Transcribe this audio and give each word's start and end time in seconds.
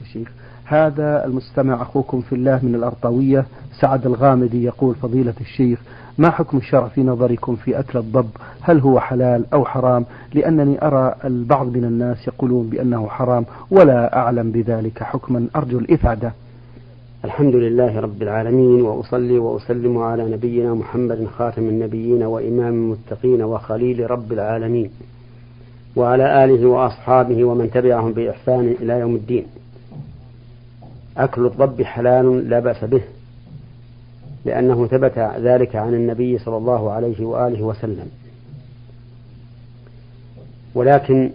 الشيخ 0.00 0.28
هذا 0.64 1.24
المستمع 1.24 1.82
أخوكم 1.82 2.20
في 2.20 2.34
الله 2.34 2.60
من 2.62 2.74
الأرطوية 2.74 3.46
سعد 3.80 4.06
الغامدي 4.06 4.64
يقول 4.64 4.94
فضيلة 4.94 5.34
الشيخ 5.40 5.80
ما 6.18 6.30
حكم 6.30 6.58
الشرع 6.58 6.88
في 6.88 7.02
نظركم 7.02 7.56
في 7.56 7.78
أكل 7.78 7.98
الضب؟ 7.98 8.28
هل 8.60 8.80
هو 8.80 9.00
حلال 9.00 9.44
أو 9.52 9.64
حرام؟ 9.64 10.04
لأنني 10.34 10.86
أرى 10.86 11.14
البعض 11.24 11.66
من 11.76 11.84
الناس 11.84 12.28
يقولون 12.28 12.66
بأنه 12.70 13.08
حرام 13.08 13.46
ولا 13.70 14.16
أعلم 14.16 14.50
بذلك. 14.52 15.02
حكما 15.02 15.46
أرجو 15.56 15.78
الإفادة. 15.78 16.32
الحمد 17.24 17.54
لله 17.54 18.00
رب 18.00 18.22
العالمين 18.22 18.82
وأصلي 18.82 19.38
وأسلم 19.38 19.98
على 19.98 20.30
نبينا 20.30 20.74
محمد 20.74 21.26
خاتم 21.38 21.62
النبيين 21.62 22.22
وإمام 22.22 22.72
المتقين 22.74 23.42
وخليل 23.42 24.10
رب 24.10 24.32
العالمين 24.32 24.90
وعلى 25.96 26.44
آله 26.44 26.66
وأصحابه 26.66 27.44
ومن 27.44 27.70
تبعهم 27.70 28.12
بإحسان 28.12 28.74
إلى 28.80 28.92
يوم 29.00 29.14
الدين. 29.14 29.46
أكل 31.16 31.46
الضب 31.46 31.82
حلال 31.82 32.50
لا 32.50 32.60
بأس 32.60 32.84
به 32.84 33.02
لأنه 34.44 34.86
ثبت 34.86 35.18
ذلك 35.18 35.76
عن 35.76 35.94
النبي 35.94 36.38
صلى 36.38 36.56
الله 36.56 36.92
عليه 36.92 37.24
وآله 37.24 37.62
وسلم 37.62 38.10
ولكن 40.74 41.30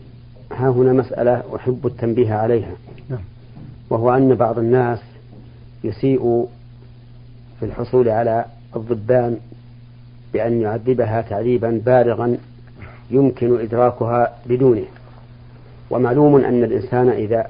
ها 0.51 0.69
هنا 0.69 0.93
مسألة 0.93 1.43
أحب 1.55 1.87
التنبيه 1.87 2.33
عليها 2.33 2.71
نعم. 3.09 3.19
وهو 3.89 4.15
أن 4.15 4.35
بعض 4.35 4.59
الناس 4.59 4.99
يسيء 5.83 6.47
في 7.59 7.65
الحصول 7.65 8.09
على 8.09 8.45
الضبان 8.75 9.37
بأن 10.33 10.61
يعذبها 10.61 11.21
تعذيبا 11.21 11.81
بالغا 11.85 12.37
يمكن 13.11 13.59
إدراكها 13.59 14.35
بدونه 14.45 14.85
ومعلوم 15.89 16.35
أن 16.35 16.63
الإنسان 16.63 17.09
إذا 17.09 17.47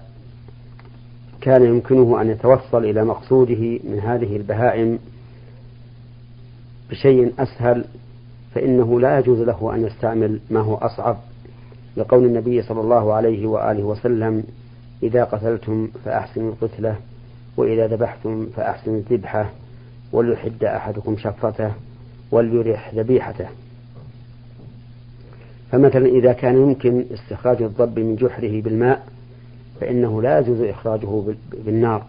كان 1.41 1.63
يمكنه 1.63 2.21
أن 2.21 2.29
يتوصل 2.29 2.85
إلى 2.85 3.05
مقصوده 3.05 3.79
من 3.83 3.99
هذه 4.03 4.35
البهائم 4.35 4.99
بشيء 6.89 7.33
أسهل 7.39 7.85
فإنه 8.55 8.99
لا 8.99 9.19
يجوز 9.19 9.39
له 9.39 9.75
أن 9.75 9.85
يستعمل 9.85 10.39
ما 10.49 10.59
هو 10.59 10.75
أصعب. 10.75 11.17
لقول 11.97 12.25
النبي 12.25 12.61
صلى 12.61 12.81
الله 12.81 13.13
عليه 13.13 13.47
وآله 13.47 13.83
وسلم 13.83 14.43
إذا 15.03 15.23
قتلتم 15.23 15.89
فأحسنوا 16.05 16.51
القتلة 16.51 16.95
وإذا 17.57 17.87
ذبحتم 17.87 18.47
فأحسنوا 18.55 18.97
الذبحة 18.97 19.49
وليحد 20.11 20.63
أحدكم 20.63 21.17
شفرته 21.17 21.71
وليرح 22.31 22.93
ذبيحته. 22.95 23.47
فمثلا 25.71 26.05
إذا 26.05 26.33
كان 26.33 26.55
يمكن 26.55 27.05
استخراج 27.13 27.61
الضب 27.61 27.99
من 27.99 28.15
جحره 28.15 28.61
بالماء 28.61 29.07
فإنه 29.81 30.21
لا 30.21 30.39
يجوز 30.39 30.61
إخراجه 30.61 31.23
بالنار 31.65 32.05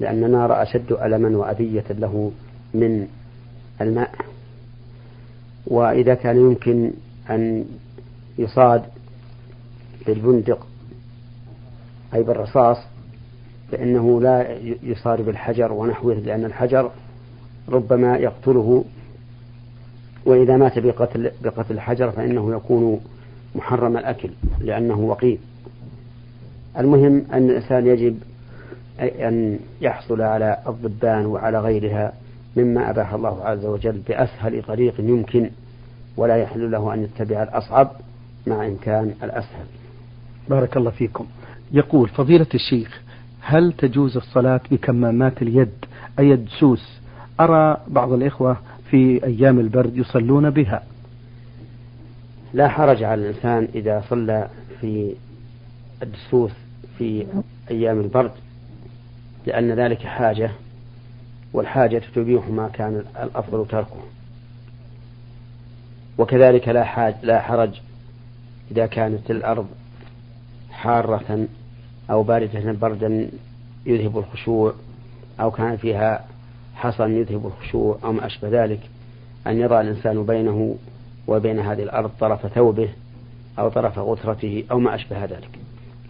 لأن 0.00 0.24
النار 0.24 0.62
أشد 0.62 0.92
ألما 0.92 1.38
وأذية 1.38 1.84
له 1.90 2.32
من 2.74 3.06
الماء. 3.80 4.14
وإذا 5.66 6.14
كان 6.14 6.36
يمكن 6.36 6.90
أن 7.30 7.64
يصاد 8.38 8.82
بالبندق 10.06 10.66
أي 12.14 12.22
بالرصاص 12.22 12.76
فإنه 13.72 14.20
لا 14.20 14.58
يصاد 14.82 15.20
بالحجر 15.20 15.72
ونحوه 15.72 16.14
لأن 16.14 16.44
الحجر 16.44 16.90
ربما 17.68 18.16
يقتله. 18.16 18.84
وإذا 20.26 20.56
مات 20.56 20.78
بقتل 20.78 21.30
بقتل 21.42 21.74
الحجر 21.74 22.10
فإنه 22.10 22.56
يكون 22.56 23.00
محرم 23.54 23.96
الأكل 23.96 24.30
لأنه 24.60 24.98
وقيل. 24.98 25.38
المهم 26.78 27.24
أن 27.32 27.50
الإنسان 27.50 27.86
يجب 27.86 28.18
أن 29.00 29.58
يحصل 29.80 30.22
على 30.22 30.58
الضبان 30.68 31.26
وعلى 31.26 31.60
غيرها 31.60 32.12
مما 32.56 32.90
أباح 32.90 33.14
الله 33.14 33.44
عز 33.44 33.64
وجل 33.64 34.00
بأسهل 34.08 34.62
طريق 34.62 34.94
يمكن 35.00 35.50
ولا 36.16 36.36
يحل 36.36 36.70
له 36.70 36.94
أن 36.94 37.02
يتبع 37.04 37.42
الأصعب 37.42 37.90
مع 38.46 38.66
إمكان 38.66 39.14
الأسهل. 39.22 39.66
بارك 40.48 40.76
الله 40.76 40.90
فيكم. 40.90 41.26
يقول 41.72 42.08
فضيلة 42.08 42.46
الشيخ 42.54 43.02
هل 43.40 43.72
تجوز 43.72 44.16
الصلاة 44.16 44.60
بكمامات 44.70 45.42
اليد 45.42 45.84
أي 46.18 46.32
الدسوس؟ 46.32 47.00
أرى 47.40 47.76
بعض 47.88 48.12
الإخوة 48.12 48.56
في 48.90 49.24
أيام 49.24 49.60
البرد 49.60 49.96
يصلون 49.96 50.50
بها. 50.50 50.82
لا 52.54 52.68
حرج 52.68 53.02
على 53.02 53.20
الإنسان 53.20 53.68
إذا 53.74 54.04
صلى 54.08 54.48
في 54.80 55.14
الدسوس 56.02 56.52
في 56.98 57.26
أيام 57.70 58.00
البرد 58.00 58.32
لأن 59.46 59.72
ذلك 59.72 60.02
حاجة 60.02 60.50
والحاجة 61.52 62.02
تبيح 62.14 62.48
ما 62.48 62.68
كان 62.68 63.04
الأفضل 63.22 63.66
تركه. 63.68 64.02
وكذلك 66.18 66.68
لا 66.68 66.84
حاج 66.84 67.14
لا 67.22 67.40
حرج 67.40 67.80
إذا 68.70 68.86
كانت 68.86 69.30
الأرض 69.30 69.66
حارة 70.70 71.46
أو 72.10 72.22
باردة 72.22 72.72
بردا 72.72 73.30
يذهب 73.86 74.18
الخشوع 74.18 74.74
أو 75.40 75.50
كان 75.50 75.76
فيها 75.76 76.24
حصن 76.74 77.10
يذهب 77.10 77.46
الخشوع 77.46 77.98
أو 78.04 78.12
ما 78.12 78.26
أشبه 78.26 78.64
ذلك 78.64 78.80
أن 79.46 79.60
يضع 79.60 79.80
الإنسان 79.80 80.26
بينه 80.26 80.76
وبين 81.26 81.58
هذه 81.58 81.82
الأرض 81.82 82.10
طرف 82.20 82.46
ثوبه 82.46 82.88
أو 83.58 83.68
طرف 83.68 83.98
غترته 83.98 84.64
أو 84.70 84.78
ما 84.78 84.94
أشبه 84.94 85.24
ذلك. 85.24 85.58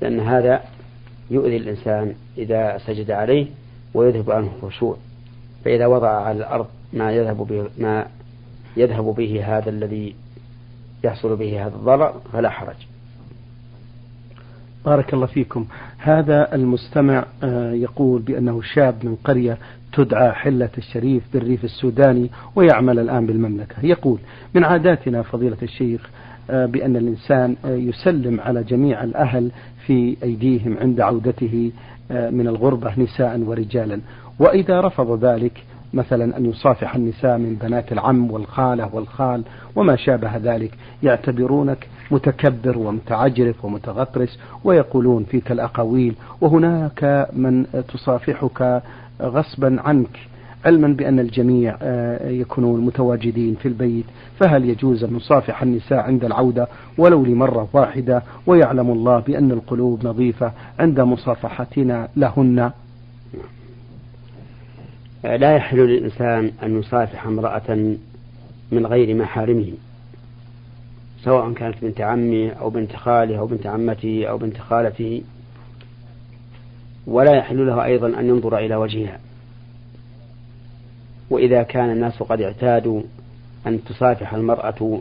لأن 0.00 0.20
هذا 0.20 0.64
يؤذي 1.30 1.56
الإنسان 1.56 2.14
إذا 2.38 2.78
سجد 2.78 3.10
عليه 3.10 3.46
ويذهب 3.94 4.30
عنه 4.30 4.50
الخشوع 4.56 4.96
فإذا 5.64 5.86
وضع 5.86 6.08
على 6.08 6.38
الأرض 6.38 6.66
ما 6.92 7.12
يذهب 7.12 7.36
به 7.36 7.68
ما 7.78 8.06
يذهب 8.76 9.04
به 9.04 9.44
هذا 9.44 9.70
الذي 9.70 10.14
يحصل 11.04 11.36
به 11.36 11.66
هذا 11.66 11.74
الضرر 11.76 12.20
فلا 12.32 12.50
حرج. 12.50 12.76
بارك 14.84 15.14
الله 15.14 15.26
فيكم. 15.26 15.66
هذا 15.98 16.54
المستمع 16.54 17.24
آه، 17.42 17.72
يقول 17.72 18.22
بأنه 18.22 18.62
شاب 18.62 18.94
من 19.02 19.16
قرية 19.24 19.58
تدعى 19.92 20.32
حلة 20.32 20.70
الشريف 20.78 21.22
بالريف 21.32 21.64
السوداني 21.64 22.30
ويعمل 22.56 22.98
الآن 22.98 23.26
بالمملكة. 23.26 23.86
يقول 23.86 24.18
من 24.54 24.64
عاداتنا 24.64 25.22
فضيلة 25.22 25.56
الشيخ 25.62 26.10
بأن 26.48 26.96
الإنسان 26.96 27.56
آه، 27.64 27.68
يسلم 27.68 28.40
على 28.40 28.64
جميع 28.64 29.04
الأهل 29.04 29.50
في 29.86 30.16
أيديهم 30.22 30.78
عند 30.78 31.00
عودته 31.00 31.72
آه، 32.10 32.30
من 32.30 32.48
الغربة 32.48 32.92
نساء 32.98 33.40
ورجالا. 33.40 34.00
وإذا 34.38 34.80
رفض 34.80 35.24
ذلك 35.24 35.52
مثلا 35.94 36.36
أن 36.36 36.46
يصافح 36.46 36.94
النساء 36.94 37.38
من 37.38 37.54
بنات 37.54 37.92
العم 37.92 38.30
والخالة 38.30 38.94
والخال 38.94 39.44
وما 39.76 39.96
شابه 39.96 40.36
ذلك 40.36 40.70
يعتبرونك 41.02 41.88
متكبر 42.10 42.78
ومتعجرف 42.78 43.64
ومتغطرس 43.64 44.38
ويقولون 44.64 45.24
فيك 45.24 45.52
الأقاويل 45.52 46.14
وهناك 46.40 47.28
من 47.32 47.66
تصافحك 47.88 48.82
غصبا 49.22 49.76
عنك. 49.80 50.18
علما 50.64 50.88
بأن 50.88 51.20
الجميع 51.20 51.76
آه، 51.82 52.28
يكونون 52.28 52.80
متواجدين 52.80 53.54
في 53.54 53.68
البيت 53.68 54.04
فهل 54.40 54.68
يجوز 54.68 55.04
أن 55.04 55.12
نصافح 55.12 55.62
النساء 55.62 55.98
عند 55.98 56.24
العودة 56.24 56.68
ولو 56.98 57.24
لمرة 57.24 57.68
واحدة؟ 57.72 58.22
ويعلم 58.46 58.90
الله 58.90 59.18
بأن 59.20 59.50
القلوب 59.50 60.06
نظيفة 60.06 60.52
عند 60.78 61.00
مصافحتنا 61.00 62.08
لهن. 62.16 62.70
لا 65.24 65.56
يحل 65.56 65.78
للإنسان 65.78 66.50
أن 66.62 66.78
يصافح 66.78 67.26
امرأة 67.26 67.96
من 68.72 68.86
غير 68.86 69.14
محارمه 69.14 69.72
سواء 71.24 71.52
كانت 71.52 71.74
بنت 71.82 72.00
عمه 72.00 72.50
أو 72.50 72.70
بنت 72.70 72.96
خاله 72.96 73.38
أو 73.38 73.46
بنت 73.46 73.66
عمته 73.66 74.26
أو 74.26 74.38
بنت 74.38 74.58
خالته. 74.58 75.22
ولا 77.06 77.36
يحل 77.36 77.66
له 77.66 77.84
أيضا 77.84 78.20
أن 78.20 78.28
ينظر 78.28 78.58
إلى 78.58 78.76
وجهها. 78.76 79.18
وإذا 81.30 81.62
كان 81.62 81.90
الناس 81.90 82.22
قد 82.22 82.40
اعتادوا 82.40 83.02
أن 83.66 83.84
تصافح 83.84 84.34
المرأة 84.34 85.00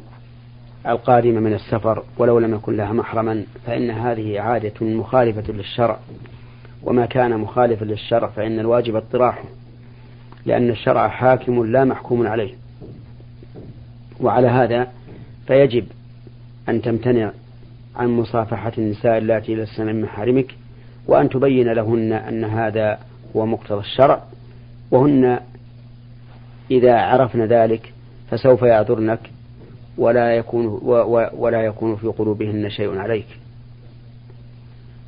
القادمة 0.88 1.40
من 1.40 1.54
السفر 1.54 2.04
ولو 2.18 2.40
لم 2.40 2.56
يكن 2.56 2.78
لها 2.78 2.94
محرما 2.94 3.44
فإن 3.66 3.92
هذه 3.92 4.40
عادة 4.40 4.86
مخالفة 4.86 5.54
للشرع. 5.54 6.00
وما 6.84 7.06
كان 7.06 7.38
مخالفا 7.38 7.86
للشرع 7.86 8.28
فإن 8.28 8.60
الواجب 8.60 8.96
اطراحه 8.96 9.44
لأن 10.46 10.70
الشرع 10.70 11.08
حاكم 11.08 11.66
لا 11.66 11.86
محكوم 11.86 12.28
عليه. 12.28 12.54
وعلى 14.22 14.48
هذا 14.48 14.88
فيجب 15.48 15.86
أن 16.70 16.82
تمتنع 16.82 17.32
عن 17.96 18.10
مصافحة 18.10 18.72
النساء 18.78 19.18
اللاتي 19.18 19.56
لسن 19.56 19.86
من 19.86 20.02
محارمك 20.02 20.56
وأن 21.08 21.30
تبين 21.30 21.68
لهن 21.68 22.14
أن 22.14 22.44
هذا 22.44 23.00
هو 23.36 23.46
مقتضى 23.46 23.80
الشرع 23.80 24.24
وهن 24.92 25.40
إذا 26.72 26.96
عرفن 26.96 27.46
ذلك 27.46 27.94
فسوف 28.32 28.62
يعذرنك 28.62 29.20
ولا 29.98 30.36
يكون 30.36 30.66
ولا 31.34 31.62
يكون 31.62 31.96
في 31.96 32.08
قلوبهن 32.08 32.70
شيء 32.70 32.98
عليك 32.98 33.28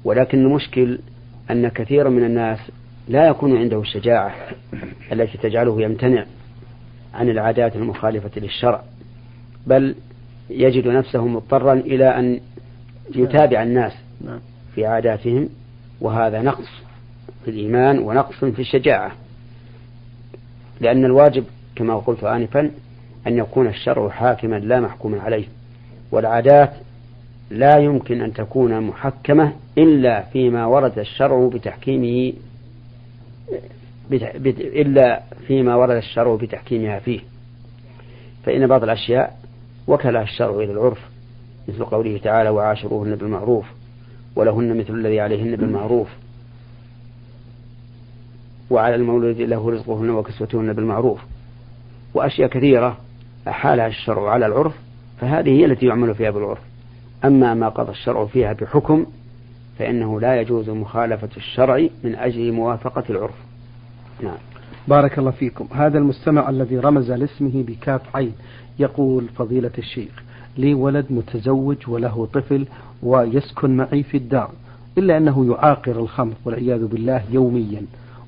ولكن 0.04 0.38
المشكل 0.38 1.00
أن 1.52 1.68
كثيرا 1.68 2.10
من 2.10 2.24
الناس 2.24 2.60
لا 3.08 3.28
يكون 3.28 3.58
عنده 3.58 3.82
الشجاعة 3.82 4.36
التي 5.12 5.38
تجعله 5.38 5.82
يمتنع 5.82 6.26
عن 7.14 7.30
العادات 7.30 7.76
المخالفة 7.76 8.42
للشرع 8.42 8.84
بل 9.68 9.96
يجد 10.50 10.88
نفسه 10.88 11.28
مضطرا 11.28 11.74
إلى 11.74 12.20
أن 12.20 12.40
يتابع 13.16 13.64
الناس 13.64 13.94
نعم. 14.26 14.40
في 14.76 14.86
عاداتهم 14.86 15.50
وهذا 16.02 16.42
نقص 16.42 16.68
في 17.46 17.52
الإيمان 17.52 18.00
ونقص 18.00 18.46
في 18.46 18.60
الشجاعة 18.60 19.12
لأن 20.82 21.06
الواجب 21.06 21.44
كما 21.76 21.98
قلت 21.98 22.24
آنفا 22.24 22.72
أن 23.28 23.38
يكون 23.38 23.68
الشرع 23.68 24.10
حاكما 24.10 24.56
لا 24.56 24.80
محكوما 24.80 25.22
عليه 25.22 25.46
والعادات 26.12 26.74
لا 27.52 27.78
يمكن 27.78 28.22
أن 28.22 28.34
تكون 28.34 28.82
محكمة 28.82 29.54
إلا 29.78 30.22
فيما 30.22 30.66
ورد 30.66 31.00
الشرع 31.00 31.50
بتحكيمه 31.54 32.34
إلا 34.58 35.22
فيما 35.48 35.76
ورد 35.76 35.96
الشرع 35.96 36.36
بتحكيمها 36.36 37.00
فيه. 37.00 37.20
فإن 38.46 38.68
بعض 38.68 38.84
الأشياء 38.84 39.38
وكلها 39.88 40.22
الشرع 40.22 40.56
إلى 40.56 40.72
العرف 40.72 41.00
مثل 41.68 41.86
قوله 41.86 42.18
تعالى 42.18 42.50
وعاشروهن 42.50 43.16
بالمعروف 43.16 43.66
ولهن 44.36 44.78
مثل 44.78 44.94
الذي 44.94 45.20
عليهن 45.20 45.56
بالمعروف. 45.56 46.08
وعلى 48.70 48.96
المولود 48.96 49.42
له 49.42 49.72
رزقهن 49.72 50.10
وكسوتهن 50.10 50.74
بالمعروف 50.74 51.20
وأشياء 52.14 52.50
كثيرة 52.50 52.98
أحالها 53.48 53.88
الشرع 53.88 54.30
على 54.30 54.46
العرف 54.46 54.74
فهذه 55.22 55.50
هي 55.50 55.66
التي 55.66 55.86
يعمل 55.86 56.16
فيها 56.16 56.32
بالعرف. 56.32 56.60
أما 57.26 57.54
ما 57.54 57.70
قضى 57.70 57.92
الشرع 57.92 58.26
فيها 58.26 58.54
بحكم 58.54 59.06
فإنه 59.80 60.20
لا 60.20 60.42
يجوز 60.42 60.70
مخالفة 60.70 61.30
الشرع 61.38 61.88
من 62.04 62.16
أجل 62.16 62.52
موافقة 62.52 63.04
العرف. 63.10 63.36
نعم. 64.24 64.38
بارك 64.88 65.20
الله 65.20 65.32
فيكم. 65.32 65.68
هذا 65.74 65.98
المستمع 65.98 66.50
الذي 66.50 66.78
رمز 66.78 67.12
لاسمه 67.12 67.64
بكاف 67.68 68.16
عين 68.16 68.34
يقول 68.80 69.28
فضيلة 69.28 69.72
الشيخ 69.78 70.24
لي 70.58 70.74
ولد 70.74 71.06
متزوج 71.10 71.78
وله 71.88 72.28
طفل 72.34 72.66
ويسكن 73.04 73.78
معي 73.78 74.04
في 74.04 74.18
الدار 74.18 74.52
إلا 74.98 75.18
أنه 75.18 75.46
يعاقر 75.52 75.92
الخمر 75.92 76.34
والعياذ 76.46 76.86
بالله 76.86 77.24
يوميا. 77.32 77.82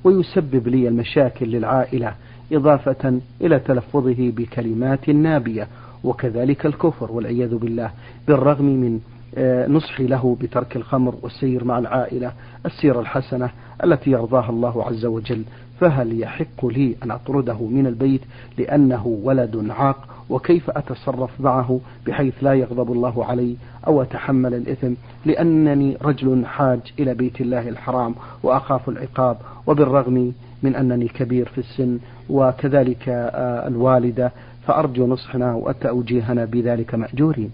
ويسبب 0.04 0.68
لي 0.68 0.88
المشاكل 0.88 1.46
للعائلة 1.46 2.14
إضافة 2.52 3.20
إلى 3.40 3.58
تلفظه 3.58 4.30
بكلمات 4.36 5.08
نابية 5.10 5.68
وكذلك 6.04 6.66
الكفر 6.66 7.12
والعياذ 7.12 7.54
بالله 7.56 7.90
بالرغم 8.28 8.64
من 8.64 9.00
آه، 9.34 9.66
نصحي 9.66 10.06
له 10.06 10.36
بترك 10.40 10.76
الخمر 10.76 11.14
والسير 11.22 11.64
مع 11.64 11.78
العائلة 11.78 12.32
السيرة 12.66 13.00
الحسنة 13.00 13.50
التي 13.84 14.10
يرضاها 14.10 14.50
الله 14.50 14.84
عز 14.84 15.06
وجل 15.06 15.44
فهل 15.80 16.20
يحق 16.20 16.66
لي 16.66 16.96
أن 17.02 17.10
أطرده 17.10 17.66
من 17.66 17.86
البيت 17.86 18.20
لأنه 18.58 19.06
ولد 19.06 19.70
عاق؟ 19.70 20.06
وكيف 20.30 20.70
أتصرف 20.70 21.40
معه 21.40 21.80
بحيث 22.06 22.34
لا 22.42 22.54
يغضب 22.54 22.92
الله 22.92 23.24
علي 23.24 23.56
أو 23.86 24.02
أتحمل 24.02 24.54
الإثم؟ 24.54 24.92
لأنني 25.26 25.96
رجل 26.02 26.46
حاج 26.46 26.80
إلى 26.98 27.14
بيت 27.14 27.40
الله 27.40 27.68
الحرام 27.68 28.14
وأخاف 28.42 28.88
العقاب 28.88 29.36
وبالرغم 29.66 30.32
من 30.62 30.74
أنني 30.76 31.08
كبير 31.08 31.48
في 31.48 31.58
السن 31.58 31.98
وكذلك 32.30 33.08
آه، 33.08 33.68
الوالدة 33.68 34.32
فأرجو 34.66 35.06
نصحنا 35.06 35.54
وتأوجيهنا 35.54 36.44
بذلك 36.44 36.94
مأجورين. 36.94 37.50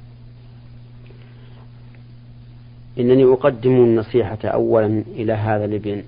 إنني 2.99 3.25
أقدم 3.25 3.70
النصيحة 3.70 4.38
أولا 4.44 5.02
إلى 5.17 5.32
هذا 5.32 5.64
الابن. 5.64 6.02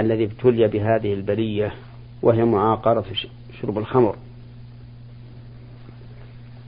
الذي 0.00 0.24
ابتلي 0.24 0.68
بهذه 0.68 1.12
البلية 1.14 1.72
وهي 2.22 2.44
معاقرة 2.44 3.04
شرب 3.60 3.78
الخمر. 3.78 4.16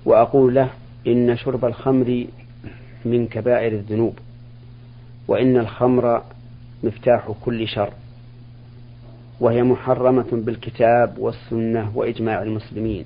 وأقول 0.04 0.54
له 0.54 0.70
إن 1.06 1.36
شرب 1.36 1.64
الخمر 1.64 2.26
من 3.04 3.26
كبائر 3.26 3.72
الذنوب 3.72 4.18
وإن 5.28 5.56
الخمر 5.56 6.22
مفتاح 6.84 7.32
كل 7.44 7.68
شر. 7.68 7.92
وهي 9.40 9.62
محرمة 9.62 10.28
بالكتاب 10.32 11.18
والسنة 11.18 11.92
وإجماع 11.94 12.42
المسلمين. 12.42 13.04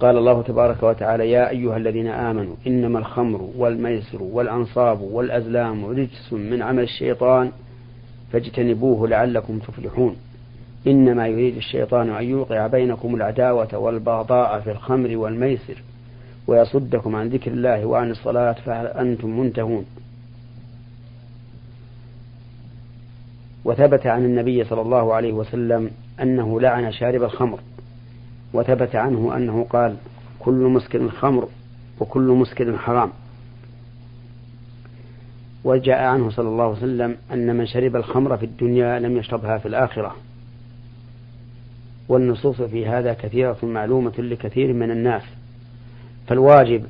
قال 0.00 0.16
الله 0.16 0.42
تبارك 0.42 0.82
وتعالى 0.82 1.30
يا 1.30 1.50
أيها 1.50 1.76
الذين 1.76 2.06
آمنوا 2.06 2.54
إنما 2.66 2.98
الخمر 2.98 3.50
والميسر 3.56 4.22
والأنصاب 4.22 5.00
والأزلام 5.00 5.84
رجس 5.84 6.32
من 6.32 6.62
عمل 6.62 6.82
الشيطان 6.82 7.52
فاجتنبوه 8.32 9.08
لعلكم 9.08 9.58
تفلحون. 9.58 10.16
إنما 10.86 11.26
يريد 11.26 11.56
الشيطان 11.56 12.10
أن 12.10 12.24
يوقع 12.24 12.66
بينكم 12.66 13.14
العداوة 13.14 13.78
والبغضاء 13.78 14.60
في 14.60 14.70
الخمر 14.70 15.16
والميسر 15.16 15.82
ويصدكم 16.46 17.16
عن 17.16 17.28
ذكر 17.28 17.50
الله 17.50 17.86
وعن 17.86 18.10
الصلاة 18.10 18.52
فهل 18.52 18.86
أنتم 18.86 19.40
منتهون؟ 19.40 19.84
وثبت 23.64 24.06
عن 24.06 24.24
النبي 24.24 24.64
صلى 24.64 24.80
الله 24.80 25.14
عليه 25.14 25.32
وسلم 25.32 25.90
أنه 26.22 26.60
لعن 26.60 26.92
شارب 26.92 27.22
الخمر 27.22 27.60
وثبت 28.52 28.96
عنه 28.96 29.36
أنه 29.36 29.66
قال 29.70 29.96
كل 30.38 30.54
مسكر 30.54 31.08
خمر 31.08 31.48
وكل 32.00 32.28
مسكر 32.28 32.78
حرام. 32.78 33.10
وجاء 35.68 36.02
عنه 36.02 36.30
صلى 36.30 36.48
الله 36.48 36.64
عليه 36.64 36.76
وسلم 36.76 37.16
أن 37.32 37.56
من 37.56 37.66
شرب 37.66 37.96
الخمر 37.96 38.36
في 38.36 38.44
الدنيا 38.44 38.98
لم 38.98 39.16
يشربها 39.16 39.58
في 39.58 39.68
الآخرة. 39.68 40.16
والنصوص 42.08 42.62
في 42.62 42.86
هذا 42.86 43.12
كثيرة 43.12 43.58
معلومة 43.62 44.12
لكثير 44.18 44.72
من 44.72 44.90
الناس. 44.90 45.22
فالواجب 46.26 46.84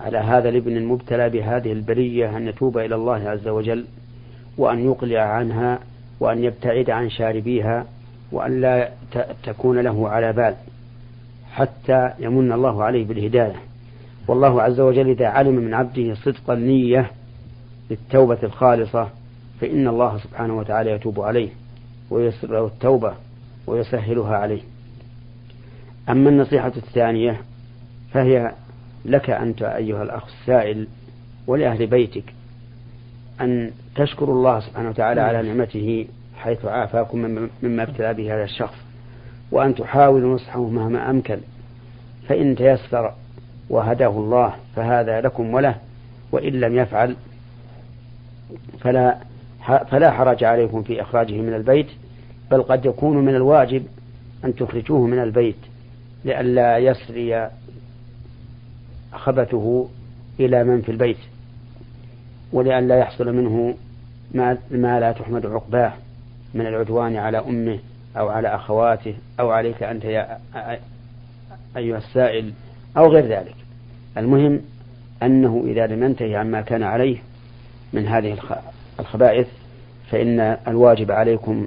على 0.00 0.18
هذا 0.18 0.48
الابن 0.48 0.76
المبتلى 0.76 1.30
بهذه 1.30 1.72
البرية 1.72 2.36
أن 2.36 2.48
يتوب 2.48 2.78
إلى 2.78 2.94
الله 2.94 3.28
عز 3.28 3.48
وجل 3.48 3.84
وأن 4.58 4.84
يقلع 4.84 5.20
عنها 5.20 5.78
وأن 6.20 6.44
يبتعد 6.44 6.90
عن 6.90 7.10
شاربيها 7.10 7.86
وأن 8.32 8.60
لا 8.60 8.90
تكون 9.42 9.78
له 9.78 10.08
على 10.08 10.32
بال 10.32 10.54
حتى 11.52 12.10
يمن 12.18 12.52
الله 12.52 12.84
عليه 12.84 13.04
بالهداية. 13.04 13.56
والله 14.28 14.62
عز 14.62 14.80
وجل 14.80 15.08
إذا 15.08 15.26
علم 15.26 15.54
من 15.54 15.74
عبده 15.74 16.14
صدق 16.14 16.50
النية 16.50 17.10
للتوبة 17.90 18.38
الخالصة 18.42 19.08
فإن 19.60 19.88
الله 19.88 20.18
سبحانه 20.18 20.58
وتعالى 20.58 20.90
يتوب 20.90 21.20
عليه 21.20 21.48
ويسر 22.10 22.52
له 22.52 22.66
التوبة 22.66 23.14
ويسهلها 23.66 24.36
عليه. 24.36 24.60
أما 26.08 26.30
النصيحة 26.30 26.72
الثانية 26.76 27.40
فهي 28.12 28.52
لك 29.04 29.30
أنت 29.30 29.62
أيها 29.62 30.02
الأخ 30.02 30.24
السائل 30.26 30.86
ولأهل 31.46 31.86
بيتك 31.86 32.34
أن 33.40 33.70
تشكروا 33.96 34.34
الله 34.34 34.60
سبحانه 34.60 34.88
وتعالى 34.88 35.20
على 35.20 35.48
نعمته 35.48 36.06
حيث 36.36 36.64
عافاكم 36.64 37.48
مما 37.62 37.82
ابتلى 37.82 38.14
به 38.14 38.34
هذا 38.34 38.44
الشخص. 38.44 38.76
وأن 39.50 39.74
تحاولوا 39.74 40.34
نصحه 40.34 40.68
مهما 40.68 41.10
أمكن 41.10 41.38
فإن 42.28 42.56
تيسر 42.56 43.12
وهداه 43.70 44.10
الله 44.10 44.54
فهذا 44.76 45.20
لكم 45.20 45.54
وله 45.54 45.76
وإن 46.32 46.52
لم 46.52 46.76
يفعل 46.76 47.16
فلا 48.80 49.18
فلا 49.90 50.10
حرج 50.10 50.44
عليكم 50.44 50.82
في 50.82 51.02
إخراجه 51.02 51.32
من 51.32 51.54
البيت 51.54 51.86
بل 52.50 52.62
قد 52.62 52.86
يكون 52.86 53.16
من 53.16 53.34
الواجب 53.34 53.86
أن 54.44 54.54
تخرجوه 54.54 55.06
من 55.06 55.18
البيت 55.18 55.56
لئلا 56.24 56.78
يسري 56.78 57.50
خبثه 59.12 59.88
إلى 60.40 60.64
من 60.64 60.82
في 60.82 60.90
البيت 60.90 61.16
ولئلا 62.52 62.98
يحصل 62.98 63.32
منه 63.32 63.74
ما, 64.34 64.58
ما 64.70 65.00
لا 65.00 65.12
تحمد 65.12 65.46
عقباه 65.46 65.92
من 66.54 66.66
العدوان 66.66 67.16
على 67.16 67.38
أمه 67.38 67.78
أو 68.16 68.28
على 68.28 68.48
أخواته 68.48 69.14
أو 69.40 69.50
عليك 69.50 69.82
أنت 69.82 70.04
يا 70.04 70.38
أيها 71.76 71.98
السائل 71.98 72.52
أو 72.96 73.06
غير 73.06 73.26
ذلك. 73.26 73.54
المهم 74.16 74.60
أنه 75.22 75.64
إذا 75.66 75.86
لم 75.86 76.04
ينتهي 76.04 76.36
عما 76.36 76.60
كان 76.60 76.82
عليه 76.82 77.16
من 77.94 78.06
هذه 78.06 78.38
الخبائث 79.00 79.46
فإن 80.10 80.40
الواجب 80.68 81.10
عليكم 81.10 81.66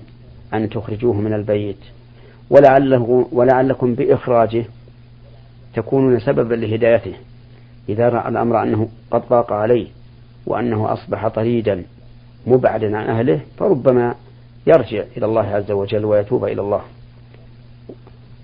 أن 0.53 0.69
تخرجوه 0.69 1.13
من 1.13 1.33
البيت. 1.33 1.77
ولعله 2.49 3.27
ولعلكم 3.31 3.95
بإخراجه 3.95 4.65
تكونون 5.73 6.19
سببا 6.19 6.55
لهدايته. 6.55 7.13
إذا 7.89 8.09
رأى 8.09 8.29
الأمر 8.29 8.63
أنه 8.63 8.89
قد 9.11 9.21
ضاق 9.29 9.53
عليه 9.53 9.87
وأنه 10.45 10.93
أصبح 10.93 11.27
طريدا 11.27 11.83
مبعدا 12.47 12.97
عن 12.97 13.05
أهله 13.05 13.41
فربما 13.57 14.15
يرجع 14.67 15.03
إلى 15.17 15.25
الله 15.25 15.47
عز 15.47 15.71
وجل 15.71 16.05
ويتوب 16.05 16.45
إلى 16.45 16.61
الله. 16.61 16.81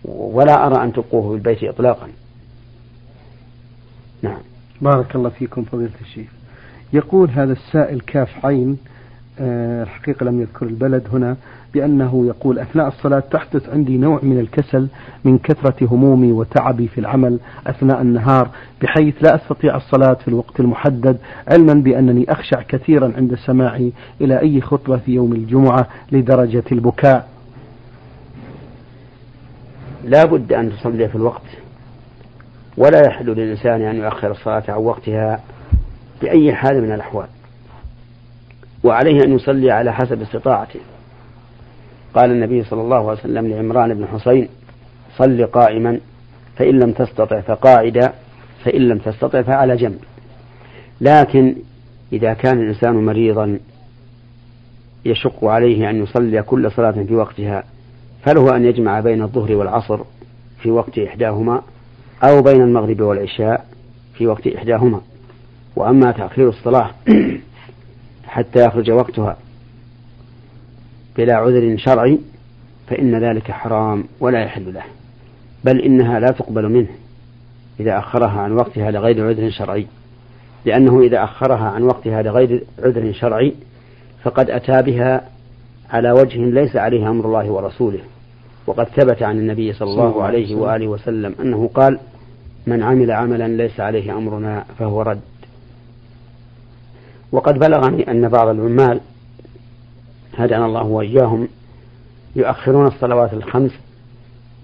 ولا 0.05 0.67
أرى 0.67 0.83
أن 0.83 0.93
تبقوه 0.93 1.29
في 1.29 1.35
البيت 1.35 1.63
إطلاقا. 1.63 2.07
نعم. 4.21 4.39
بارك 4.81 5.15
الله 5.15 5.29
فيكم 5.29 5.63
فضيلة 5.63 5.91
الشيخ. 6.01 6.29
يقول 6.93 7.29
هذا 7.29 7.53
السائل 7.53 7.99
كاف 7.99 8.45
عين 8.45 8.77
آه، 9.39 9.83
الحقيقة 9.83 10.23
لم 10.23 10.41
يذكر 10.41 10.65
البلد 10.65 11.07
هنا 11.13 11.35
بأنه 11.73 12.25
يقول 12.27 12.59
أثناء 12.59 12.87
الصلاة 12.87 13.19
تحدث 13.19 13.69
عندي 13.69 13.97
نوع 13.97 14.19
من 14.23 14.39
الكسل 14.39 14.87
من 15.23 15.37
كثرة 15.37 15.75
همومي 15.81 16.31
وتعبي 16.31 16.87
في 16.87 16.97
العمل 16.97 17.39
أثناء 17.67 18.01
النهار 18.01 18.49
بحيث 18.81 19.15
لا 19.21 19.35
أستطيع 19.35 19.75
الصلاة 19.75 20.13
في 20.13 20.27
الوقت 20.27 20.59
المحدد 20.59 21.17
علما 21.47 21.73
بأنني 21.73 22.31
أخشع 22.31 22.61
كثيرا 22.61 23.13
عند 23.17 23.35
سماعي 23.35 23.91
إلى 24.21 24.39
أي 24.39 24.61
خطبة 24.61 24.97
في 24.97 25.11
يوم 25.13 25.33
الجمعة 25.33 25.87
لدرجة 26.11 26.63
البكاء. 26.71 27.27
لا 30.03 30.25
بد 30.25 30.53
أن 30.53 30.71
تصلي 30.71 31.09
في 31.09 31.15
الوقت 31.15 31.45
ولا 32.77 33.07
يحل 33.07 33.25
للإنسان 33.25 33.81
أن 33.81 33.95
يؤخر 33.95 34.31
الصلاة 34.31 34.63
عن 34.67 34.77
وقتها 34.77 35.39
بأي 36.21 36.53
حال 36.53 36.81
من 36.81 36.91
الأحوال. 36.91 37.27
وعليه 38.83 39.23
أن 39.23 39.35
يصلي 39.35 39.71
على 39.71 39.93
حسب 39.93 40.21
استطاعته. 40.21 40.79
قال 42.15 42.31
النبي 42.31 42.63
صلى 42.63 42.81
الله 42.81 43.09
عليه 43.09 43.19
وسلم 43.19 43.47
لعمران 43.47 43.93
بن 43.93 44.07
حسين 44.07 44.49
صل 45.17 45.45
قائما 45.45 45.99
فإن 46.55 46.79
لم 46.79 46.91
تستطع 46.91 47.41
فقاعدا 47.41 48.13
فإن 48.65 48.81
لم 48.81 48.97
تستطع 48.97 49.41
فعلى 49.41 49.75
جنب. 49.75 49.99
لكن 51.01 51.55
إذا 52.13 52.33
كان 52.33 52.61
الإنسان 52.61 53.05
مريضا 53.05 53.59
يشق 55.05 55.45
عليه 55.45 55.89
أن 55.89 56.03
يصلي 56.03 56.41
كل 56.41 56.71
صلاة 56.71 56.91
في 56.91 57.15
وقتها 57.15 57.63
فله 58.25 58.55
أن 58.55 58.65
يجمع 58.65 58.99
بين 58.99 59.21
الظهر 59.21 59.55
والعصر 59.55 59.99
في 60.61 60.71
وقت 60.71 60.99
إحداهما 60.99 61.61
أو 62.23 62.41
بين 62.41 62.61
المغرب 62.61 63.01
والعشاء 63.01 63.65
في 64.13 64.27
وقت 64.27 64.47
إحداهما. 64.47 65.01
وأما 65.75 66.11
تأخير 66.11 66.49
الصلاة 66.49 66.89
حتى 68.27 68.65
يخرج 68.65 68.91
وقتها 68.91 69.37
بلا 71.17 71.35
عذر 71.35 71.77
شرعي 71.77 72.19
فإن 72.87 73.15
ذلك 73.15 73.51
حرام 73.51 74.03
ولا 74.19 74.43
يحل 74.43 74.73
له 74.73 74.83
بل 75.63 75.81
إنها 75.81 76.19
لا 76.19 76.31
تقبل 76.31 76.69
منه. 76.69 76.87
إذا 77.79 77.99
أخرها 77.99 78.41
عن 78.41 78.51
وقتها 78.51 78.91
لغير 78.91 79.27
عذر 79.27 79.49
شرعي 79.49 79.87
لأنه 80.65 81.01
إذا 81.01 81.23
أخرها 81.23 81.69
عن 81.69 81.83
وقتها 81.83 82.21
لغير 82.21 82.63
عذر 82.83 83.13
شرعي 83.13 83.53
فقد 84.23 84.49
أتى 84.49 84.81
بها 84.81 85.21
على 85.89 86.11
وجه 86.11 86.37
ليس 86.37 86.75
عليه 86.75 87.09
أمر 87.09 87.25
الله 87.25 87.51
ورسوله. 87.51 87.99
وقد 88.67 88.87
ثبت 88.87 89.23
عن 89.23 89.39
النبي 89.39 89.73
صلى 89.73 89.89
الله 89.89 90.23
عليه 90.23 90.55
وآله 90.55 90.87
وسلم 90.87 91.35
أنه 91.39 91.69
قال 91.73 91.99
من 92.67 92.83
عمل 92.83 93.11
عملا 93.11 93.47
ليس 93.47 93.79
عليه 93.79 94.17
أمرنا 94.17 94.65
فهو 94.79 95.01
رد. 95.01 95.21
وقد 97.33 97.59
بلغني 97.59 98.11
أن 98.11 98.29
بعض 98.29 98.47
العمال 98.47 98.99
هدانا 100.37 100.65
الله 100.65 100.83
وإياهم 100.83 101.47
يؤخرون 102.35 102.87
الصلوات 102.87 103.33
الخمس 103.33 103.71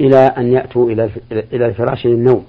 إلى 0.01 0.17
أن 0.17 0.53
يأتوا 0.53 0.89
إلى 0.89 1.09
إلى 1.31 1.65
الفراش 1.65 2.05
للنوم. 2.05 2.45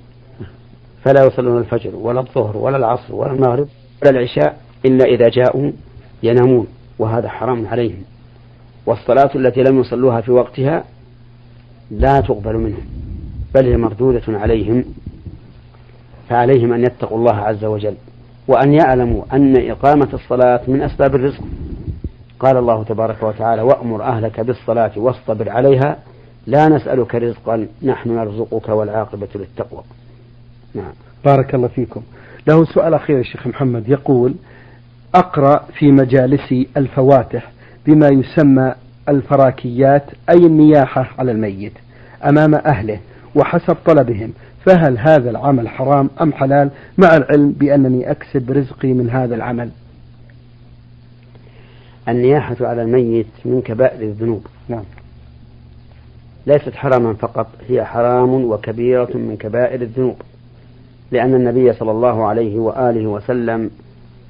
فلا 1.05 1.27
يصلون 1.27 1.59
الفجر 1.59 1.97
ولا 1.97 2.21
الظهر 2.21 2.57
ولا 2.57 2.77
العصر 2.77 3.15
ولا 3.15 3.33
المغرب 3.33 3.69
ولا 4.03 4.11
العشاء 4.11 4.61
إلا 4.85 5.05
إذا 5.05 5.29
جاءوا 5.29 5.73
ينامون 6.23 6.67
وهذا 6.99 7.29
حرام 7.29 7.67
عليهم. 7.67 8.03
والصلاة 8.87 9.31
التي 9.35 9.63
لم 9.63 9.81
يصلوها 9.81 10.21
في 10.21 10.33
وقتها 10.33 10.85
لا 11.91 12.21
تقبل 12.21 12.57
منهم 12.57 12.85
بل 13.55 13.67
هي 13.67 13.77
مردودة 13.77 14.23
عليهم 14.29 14.85
فعليهم 16.29 16.73
أن 16.73 16.85
يتقوا 16.85 17.19
الله 17.19 17.35
عز 17.35 17.65
وجل. 17.65 17.95
وأن 18.51 18.73
يعلموا 18.73 19.23
أن 19.33 19.71
إقامة 19.71 20.09
الصلاة 20.15 20.61
من 20.69 20.83
أسباب 20.83 21.15
الرزق. 21.15 21.43
قال 22.41 22.57
الله 22.57 22.85
تبارك 22.85 23.23
وتعالى 23.23 23.63
وأمر 23.63 24.03
أهلك 24.03 24.41
بالصلاة 24.41 24.91
واصطبر 24.97 25.51
عليها 25.51 25.97
لا 26.47 26.69
نسألك 26.69 27.15
رزقا 27.15 27.67
نحن 27.83 28.11
نرزقك 28.11 28.69
والعاقبة 28.69 29.29
للتقوى. 29.35 29.83
نعم. 30.75 30.93
بارك 31.25 31.55
الله 31.55 31.69
فيكم. 31.69 32.03
له 32.49 32.65
سؤال 32.65 32.95
أخير 32.95 33.19
يا 33.19 33.23
شيخ 33.23 33.47
محمد. 33.47 33.89
يقول 33.89 34.35
أقرأ 35.15 35.65
في 35.79 35.93
مجالسي 35.93 36.69
الفواتح 36.77 37.51
بما 37.87 38.09
يسمى 38.09 38.75
الفراكيات 39.09 40.05
أي 40.31 40.47
النياحة 40.47 41.11
على 41.19 41.33
الميت 41.33 41.73
أمام 42.29 42.55
أهله 42.55 42.99
وحسب 43.35 43.77
طلبهم 43.87 44.33
فهل 44.65 44.99
هذا 44.99 45.31
العمل 45.31 45.69
حرام 45.69 46.11
أم 46.21 46.33
حلال؟ 46.33 46.71
مع 46.99 47.17
العلم 47.17 47.53
بأنني 47.53 48.11
أكسب 48.11 48.51
رزقي 48.51 48.93
من 48.93 49.11
هذا 49.11 49.35
العمل. 49.35 49.71
النياحة 52.09 52.57
على 52.61 52.83
الميت 52.83 53.27
من 53.45 53.63
كبائر 53.63 54.01
الذنوب. 54.03 54.47
نعم. 54.69 54.85
ليست 56.47 56.75
حراما 56.75 57.15
فقط 57.15 57.47
هي 57.69 57.85
حرام 57.85 58.45
وكبيرة 58.45 59.17
من 59.17 59.37
كبائر 59.37 59.83
الذنوب. 59.83 60.17
لأن 61.13 61.35
النبي 61.35 61.73
صلى 61.73 61.91
الله 61.91 62.27
عليه 62.27 62.59
وآله 62.59 63.07
وسلم 63.07 63.71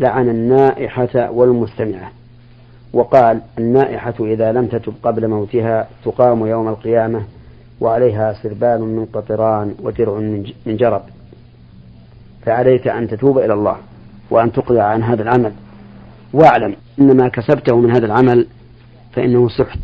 لعن 0.00 0.28
النائحة 0.28 1.30
والمستمعة 1.30 2.12
وقال 2.92 3.40
النائحة 3.58 4.14
إذا 4.20 4.52
لم 4.52 4.66
تتب 4.66 4.94
قبل 5.02 5.28
موتها 5.28 5.88
تقام 6.04 6.46
يوم 6.46 6.68
القيامة 6.68 7.22
وعليها 7.80 8.32
سربال 8.42 8.80
من 8.80 9.06
قطران 9.12 9.74
ودرع 9.82 10.18
من 10.66 10.76
جرب. 10.76 11.02
فعليك 12.46 12.88
أن 12.88 13.08
تتوب 13.08 13.38
إلى 13.38 13.52
الله 13.52 13.76
وأن 14.30 14.52
تقلع 14.52 14.82
عن 14.82 15.02
هذا 15.02 15.22
العمل. 15.22 15.52
واعلم 16.32 16.76
أن 17.00 17.16
ما 17.16 17.28
كسبته 17.28 17.76
من 17.76 17.90
هذا 17.90 18.06
العمل 18.06 18.46
فإنه 19.12 19.48
سحت 19.48 19.78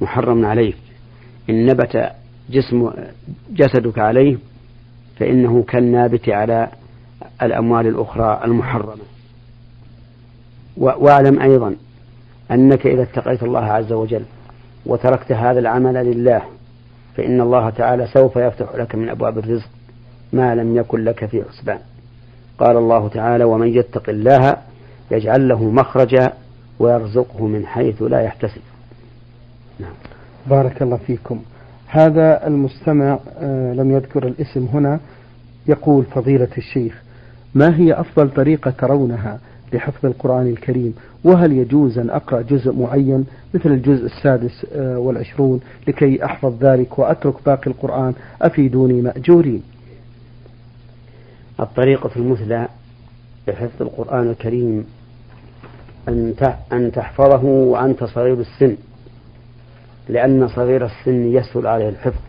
محرم 0.00 0.46
عليك. 0.46 0.76
إن 1.50 1.66
نبت 1.66 2.10
جسم 2.50 2.90
جسدك 3.50 3.98
عليه 3.98 4.36
فإنه 5.16 5.62
كالنابت 5.62 6.28
على 6.28 6.68
الأموال 7.42 7.86
الأخرى 7.86 8.40
المحرمة. 8.44 9.02
واعلم 10.76 11.40
أيضا 11.40 11.76
أنك 12.50 12.86
إذا 12.86 13.02
اتقيت 13.02 13.42
الله 13.42 13.64
عز 13.64 13.92
وجل 13.92 14.22
وتركت 14.86 15.32
هذا 15.32 15.58
العمل 15.58 15.94
لله 15.94 16.42
فإن 17.16 17.40
الله 17.40 17.70
تعالى 17.70 18.06
سوف 18.06 18.36
يفتح 18.36 18.74
لك 18.74 18.94
من 18.94 19.08
أبواب 19.08 19.38
الرزق 19.38 19.68
ما 20.32 20.54
لم 20.54 20.76
يكن 20.76 21.04
لك 21.04 21.26
في 21.26 21.44
حسبان 21.44 21.78
قال 22.58 22.76
الله 22.76 23.08
تعالى 23.08 23.44
ومن 23.44 23.68
يتق 23.68 24.08
الله 24.08 24.56
يجعل 25.10 25.48
له 25.48 25.70
مخرجا 25.70 26.32
ويرزقه 26.78 27.46
من 27.46 27.66
حيث 27.66 28.02
لا 28.02 28.20
يحتسب. 28.20 28.60
نعم. 29.80 29.92
بارك 30.46 30.82
الله 30.82 30.96
فيكم. 30.96 31.42
هذا 31.86 32.46
المستمع 32.46 33.18
آه 33.38 33.72
لم 33.72 33.90
يذكر 33.90 34.26
الاسم 34.26 34.68
هنا 34.72 35.00
يقول 35.66 36.04
فضيلة 36.04 36.48
الشيخ 36.58 37.02
ما 37.54 37.76
هي 37.76 37.92
أفضل 37.92 38.30
طريقة 38.30 38.70
ترونها 38.70 39.38
لحفظ 39.74 40.06
القرآن 40.06 40.46
الكريم 40.46 40.94
وهل 41.24 41.52
يجوز 41.52 41.98
أن 41.98 42.10
أقرأ 42.10 42.42
جزء 42.42 42.72
معين 42.72 43.24
مثل 43.54 43.68
الجزء 43.72 44.06
السادس 44.06 44.66
آه، 44.72 44.98
والعشرون 44.98 45.60
لكي 45.88 46.24
أحفظ 46.24 46.64
ذلك 46.64 46.98
وأترك 46.98 47.34
باقي 47.46 47.66
القرآن؟ 47.70 48.14
أفيدوني 48.42 49.02
مأجورين. 49.02 49.62
الطريقة 51.60 52.10
المثلى 52.16 52.68
لحفظ 53.48 53.82
القرآن 53.82 54.30
الكريم 54.30 54.86
أن 56.08 56.34
أن 56.72 56.92
تحفظه 56.92 57.44
وأنت 57.44 58.04
صغير 58.04 58.40
السن 58.40 58.76
لأن 60.08 60.48
صغير 60.48 60.84
السن 60.86 61.32
يسهل 61.32 61.66
عليه 61.66 61.88
الحفظ 61.88 62.20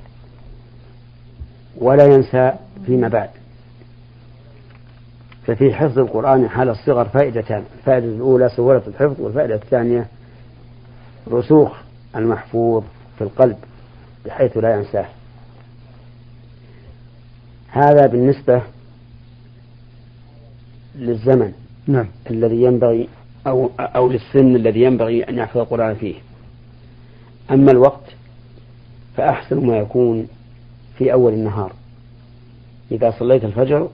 ولا 1.78 2.06
ينسى 2.06 2.54
فيما 2.86 3.08
بعد. 3.08 3.30
ففي 5.48 5.74
حفظ 5.74 6.00
القرآن 6.00 6.50
حال 6.50 6.70
الصغر 6.70 7.06
فائدتان 7.06 7.64
الفائدة 7.80 8.06
الأولى 8.06 8.50
سهولة 8.50 8.82
الحفظ 8.88 9.22
والفائدة 9.22 9.56
الثانية 9.56 10.08
رسوخ 11.32 11.72
المحفوظ 12.16 12.84
في 13.18 13.24
القلب 13.24 13.58
بحيث 14.26 14.58
لا 14.58 14.76
ينساه. 14.76 15.06
هذا 17.68 18.08
بالنسبة 18.08 18.62
للزمن 20.96 21.54
نعم. 21.88 22.08
الذي 22.30 22.64
ينبغي 22.64 23.10
أو 23.48 23.70
أو 23.80 24.10
للسن 24.10 24.56
الذي 24.56 24.82
ينبغي 24.82 25.24
أن 25.24 25.38
يحفظ 25.38 25.58
القرآن 25.58 25.96
فيه. 25.96 26.16
أما 27.52 27.72
الوقت 27.72 28.16
فأحسن 29.18 29.68
ما 29.68 29.78
يكون 29.78 30.28
في 30.98 31.14
أول 31.14 31.34
النهار. 31.34 31.74
إذا 32.92 33.12
صليت 33.20 33.46
الفجر 33.46 33.90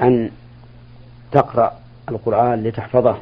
أن 0.00 0.30
تقرأ 1.32 1.72
القرآن 2.08 2.62
لتحفظه. 2.62 3.18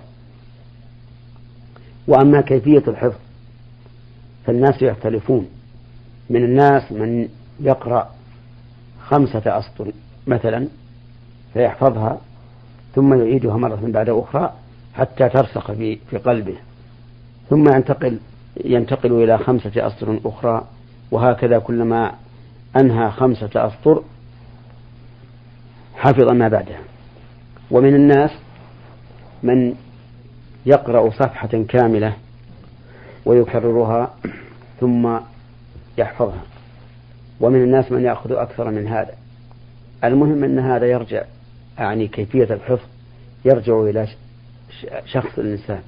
وأما 2.08 2.40
كيفية 2.40 2.82
الحفظ 2.88 3.18
فالناس 4.46 4.82
يختلفون. 4.82 5.48
من 6.30 6.44
الناس 6.44 6.92
من 6.92 7.28
يقرأ 7.60 8.10
خمسة 9.02 9.42
أسطر 9.46 9.92
مثلا 10.26 10.68
فيحفظها 11.54 12.18
ثم 12.94 13.14
يعيدها 13.14 13.56
مرة 13.56 13.80
بعد 13.82 14.08
أخرى 14.08 14.52
حتى 14.94 15.28
ترسخ 15.28 15.72
في 15.72 15.98
في 16.10 16.16
قلبه. 16.16 16.56
ثم 17.50 17.74
ينتقل 17.74 18.18
ينتقل 18.64 19.12
إلى 19.12 19.38
خمسة 19.38 19.86
أسطر 19.86 20.20
أخرى 20.24 20.64
وهكذا 21.10 21.58
كلما 21.58 22.12
أنهى 22.76 23.10
خمسة 23.10 23.50
أسطر 23.54 24.02
حفظ 25.94 26.32
ما 26.32 26.48
بعدها. 26.48 26.89
ومن 27.70 27.94
الناس 27.94 28.30
من 29.42 29.74
يقرأ 30.66 31.10
صفحة 31.10 31.64
كاملة 31.68 32.16
ويكررها 33.26 34.14
ثم 34.80 35.18
يحفظها. 35.98 36.42
ومن 37.40 37.62
الناس 37.62 37.92
من 37.92 38.04
يأخذ 38.04 38.32
أكثر 38.32 38.70
من 38.70 38.86
هذا. 38.86 39.14
المهم 40.04 40.44
أن 40.44 40.58
هذا 40.58 40.86
يرجع 40.86 41.22
يعني 41.78 42.08
كيفية 42.08 42.54
الحفظ 42.54 42.86
يرجع 43.44 43.80
إلى 43.80 44.08
شخص 45.06 45.38
الإنسان 45.38 45.80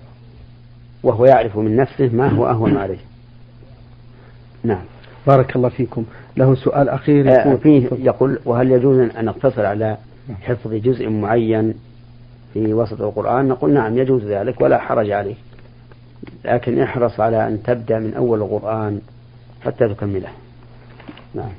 وهو 1.03 1.25
يعرف 1.25 1.59
من 1.59 1.77
نفسه 1.77 2.09
ما 2.09 2.29
هو 2.29 2.47
أهون 2.47 2.77
عليه. 2.77 2.99
نعم. 4.65 4.85
بارك 5.27 5.57
الله 5.57 5.69
فيكم. 5.69 6.05
له 6.37 6.55
سؤال 6.55 6.89
أخير 6.89 7.29
آه، 7.29 7.33
يقول, 7.33 7.59
فيه 7.59 7.89
يقول 7.93 8.39
وهل 8.45 8.71
يجوز 8.71 8.99
أن 8.99 9.25
نقتصر 9.25 9.67
على 9.67 9.97
حفظ 10.43 10.73
جزء 10.75 11.09
معين 11.09 11.75
في 12.55 12.75
وسط 12.75 13.01
القرآن 13.03 13.49
نقول 13.49 13.73
نعم 13.75 13.99
يجوز 13.99 14.25
ذلك 14.25 14.61
ولا 14.61 14.79
حرج 14.79 15.11
عليه. 15.11 15.35
لكن 16.45 16.81
احرص 16.81 17.21
على 17.21 17.49
أن 17.49 17.63
تبدأ 17.63 17.99
من 17.99 18.15
أول 18.15 18.43
القرآن 18.43 19.01
حتى 19.65 19.89
تكمله. 19.89 20.29
نعم. 21.35 21.51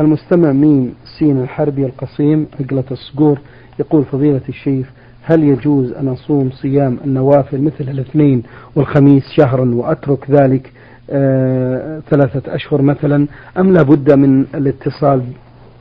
المستمع 0.00 0.52
ميم 0.52 0.94
سين 1.18 1.42
الحربي 1.42 1.86
القصيم 1.86 2.46
عقلة 2.60 2.84
الصقور 2.90 3.38
يقول 3.78 4.04
فضيلة 4.04 4.40
الشيخ 4.48 4.90
هل 5.22 5.44
يجوز 5.44 5.92
أن 5.92 6.08
أصوم 6.08 6.50
صيام 6.50 6.98
النوافل 7.04 7.60
مثل 7.62 7.80
الاثنين 7.90 8.42
والخميس 8.76 9.22
شهرا 9.36 9.74
وأترك 9.74 10.30
ذلك 10.30 10.72
آه 11.10 12.00
ثلاثة 12.10 12.54
أشهر 12.54 12.82
مثلا 12.82 13.26
أم 13.58 13.72
لا 13.72 13.82
بد 13.82 14.12
من 14.12 14.40
الاتصال 14.54 15.22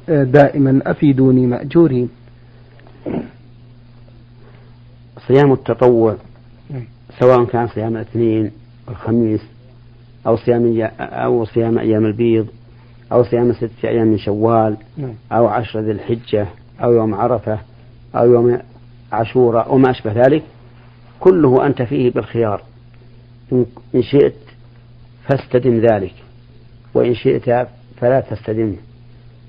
دائما 0.10 0.82
أفيدوني 0.86 1.48
مأجورين. 1.48 2.10
صيام 5.28 5.54
التطوع 5.54 6.16
سواء 7.20 7.46
كان 7.46 7.68
صيام 7.68 7.96
الاثنين 7.96 8.52
والخميس 8.88 9.42
أو 10.28 10.38
صيام 10.38 10.90
أو 11.00 11.46
صيام 11.46 11.80
أيام 11.80 12.06
البيض 12.06 12.48
أو 13.12 13.24
صيام 13.24 13.54
ستة 13.54 13.90
أيام 13.90 14.08
من 14.08 14.18
شوال 14.18 14.78
نعم. 14.98 15.14
أو 15.32 15.48
عشر 15.48 15.80
ذي 15.80 15.92
الحجة 15.92 16.48
أو 16.84 16.92
يوم 16.94 17.14
عرفة 17.14 17.60
أو 18.16 18.34
يوم 18.34 18.60
عاشوراء 19.12 19.74
وما 19.74 19.92
أشبه 19.92 20.12
ذلك 20.14 20.44
كله 21.20 21.66
أنت 21.66 21.82
فيه 21.82 22.12
بالخيار. 22.12 22.62
إن 23.96 24.02
شئت 24.02 24.36
فاستدم 25.28 25.80
ذلك 25.80 26.14
وإن 26.94 27.16
شئت 27.16 27.68
فلا 27.98 28.20
تستدمه 28.20 28.76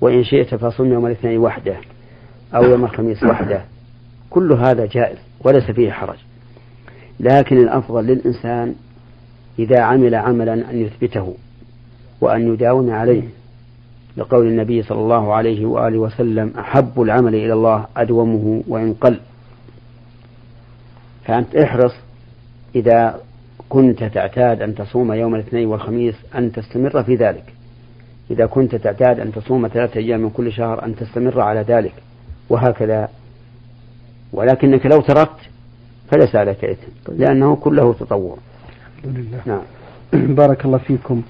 وإن 0.01 0.23
شئت 0.23 0.55
فصم 0.55 0.93
يوم 0.93 1.05
الاثنين 1.05 1.37
وحده 1.37 1.77
أو 2.55 2.63
يوم 2.63 2.83
الخميس 2.83 3.23
وحده. 3.23 3.61
كل 4.29 4.53
هذا 4.53 4.85
جائز 4.85 5.17
وليس 5.43 5.71
فيه 5.71 5.91
حرج. 5.91 6.17
لكن 7.19 7.57
الأفضل 7.57 8.03
للإنسان 8.03 8.75
إذا 9.59 9.81
عمل 9.81 10.15
عملا 10.15 10.53
أن 10.53 10.81
يثبته 10.81 11.35
وأن 12.21 12.53
يداوم 12.53 12.91
عليه. 12.91 13.23
لقول 14.17 14.47
النبي 14.47 14.83
صلى 14.83 14.99
الله 14.99 15.33
عليه 15.33 15.65
وآله 15.65 15.97
وسلم 15.97 16.53
أحب 16.59 17.01
العمل 17.01 17.35
إلى 17.35 17.53
الله 17.53 17.85
أدومه 17.97 18.63
وإن 18.67 18.93
قل 18.93 19.19
فأنت 21.25 21.55
احرص 21.55 21.93
إذا 22.75 23.19
كنت 23.69 24.03
تعتاد 24.03 24.61
أن 24.61 24.75
تصوم 24.75 25.13
يوم 25.13 25.35
الاثنين 25.35 25.67
والخميس 25.67 26.15
أن 26.35 26.51
تستمر 26.51 27.03
في 27.03 27.15
ذلك. 27.15 27.53
إذا 28.31 28.45
كنت 28.45 28.75
تعتاد 28.75 29.19
أن 29.19 29.31
تصوم 29.31 29.67
ثلاثة 29.67 29.99
أيام 29.99 30.19
من 30.19 30.29
كل 30.29 30.51
شهر 30.51 30.85
أن 30.85 30.95
تستمر 30.95 31.41
على 31.41 31.61
ذلك 31.61 31.93
وهكذا. 32.49 33.09
ولكنك 34.33 34.85
لو 34.85 35.01
تركت 35.01 35.49
فليس 36.11 36.35
عليك 36.35 36.65
إثم 36.65 37.13
لأنه 37.13 37.55
كله 37.55 37.93
تطوع 37.93 38.37
الحمد 38.97 39.17
لله. 39.17 39.41
نعم. 39.45 39.61
بارك 40.35 40.65
الله 40.65 40.77
فيكم. 40.77 41.21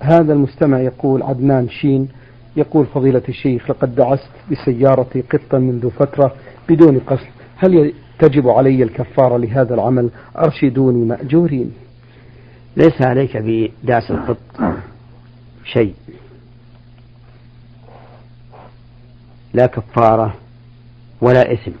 هذا 0.00 0.32
المستمع 0.32 0.80
يقول 0.80 1.22
عدنان 1.22 1.68
شين 1.68 2.08
يقول 2.56 2.86
فضيلة 2.86 3.22
الشيخ 3.28 3.70
لقد 3.70 3.94
دعست 3.94 4.30
بسيارتي 4.50 5.20
قطا 5.20 5.58
منذ 5.58 5.90
فترة 5.90 6.34
بدون 6.68 6.98
قصد 6.98 7.26
هل 7.56 7.92
تجب 8.18 8.48
علي 8.48 8.82
الكفارة 8.82 9.36
لهذا 9.36 9.74
العمل؟ 9.74 10.10
أرشدوني 10.38 11.04
مأجورين. 11.04 11.72
ليس 12.76 13.02
عليك 13.02 13.36
بدعس 13.36 14.10
القط 14.10 14.38
شيء. 15.64 15.94
لا 19.54 19.66
كفارة 19.66 20.34
ولا 21.20 21.52
إثم. 21.52 21.72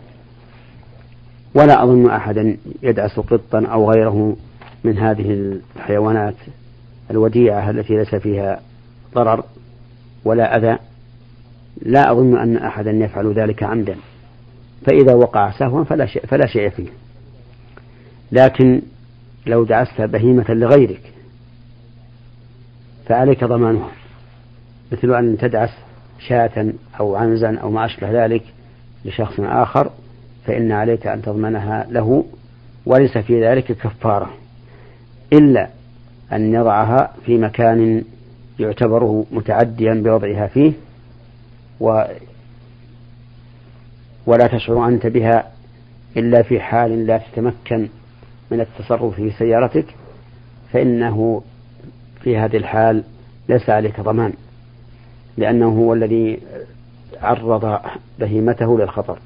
ولا 1.54 1.84
أظن 1.84 2.10
أحدا 2.10 2.56
يدعس 2.82 3.20
قطا 3.20 3.66
أو 3.66 3.90
غيره 3.90 4.36
من 4.84 4.98
هذه 4.98 5.58
الحيوانات 5.76 6.34
الوديعة 7.10 7.70
التي 7.70 7.96
ليس 7.96 8.14
فيها 8.14 8.60
ضرر 9.14 9.44
ولا 10.24 10.56
أذى. 10.56 10.78
لا 11.82 12.12
أظن 12.12 12.38
أن 12.38 12.56
أحدا 12.56 12.90
يفعل 12.90 13.32
ذلك 13.32 13.62
عمدا. 13.62 13.96
فإذا 14.86 15.14
وقع 15.14 15.50
سهوا 15.50 15.84
فلا 15.84 16.06
شيء, 16.06 16.26
فلا 16.26 16.46
شيء 16.46 16.70
فيه. 16.70 16.88
لكن 18.32 18.82
لو 19.46 19.64
دعست 19.64 20.00
بهيمة 20.00 20.50
لغيرك 20.50 21.12
فعليك 23.06 23.44
ضمانها. 23.44 23.90
مثل 24.92 25.14
أن 25.14 25.38
تدعس 25.38 25.70
شاة 26.28 26.72
أو 27.00 27.16
عنزا 27.16 27.58
أو 27.58 27.70
ما 27.70 27.84
أشبه 27.84 28.24
ذلك 28.24 28.42
لشخص 29.04 29.40
آخر 29.40 29.90
فإن 30.46 30.72
عليك 30.72 31.06
أن 31.06 31.22
تضمنها 31.22 31.86
له 31.90 32.24
وليس 32.86 33.18
في 33.18 33.46
ذلك 33.46 33.64
كفارة 33.64 34.30
إلا 35.32 35.68
أن 36.32 36.54
يضعها 36.54 37.12
في 37.26 37.38
مكان 37.38 38.04
يعتبر 38.58 39.24
متعديا 39.32 39.94
بوضعها 39.94 40.46
فيه 40.46 40.72
و 41.80 42.02
ولا 44.26 44.46
تشعر 44.46 44.88
أنت 44.88 45.06
بها 45.06 45.50
إلا 46.16 46.42
في 46.42 46.60
حال 46.60 47.06
لا 47.06 47.18
تتمكن 47.18 47.88
من 48.50 48.60
التصرف 48.60 49.14
في 49.14 49.30
سيارتك 49.30 49.86
فإنه 50.72 51.42
في 52.22 52.36
هذه 52.38 52.56
الحال 52.56 53.04
ليس 53.48 53.70
عليك 53.70 54.00
ضمان. 54.00 54.32
لأنه 55.36 55.68
هو 55.68 55.94
الذي 55.94 56.40
عرض 57.22 57.80
بهيمته 58.18 58.78
للخطر. 58.78 59.18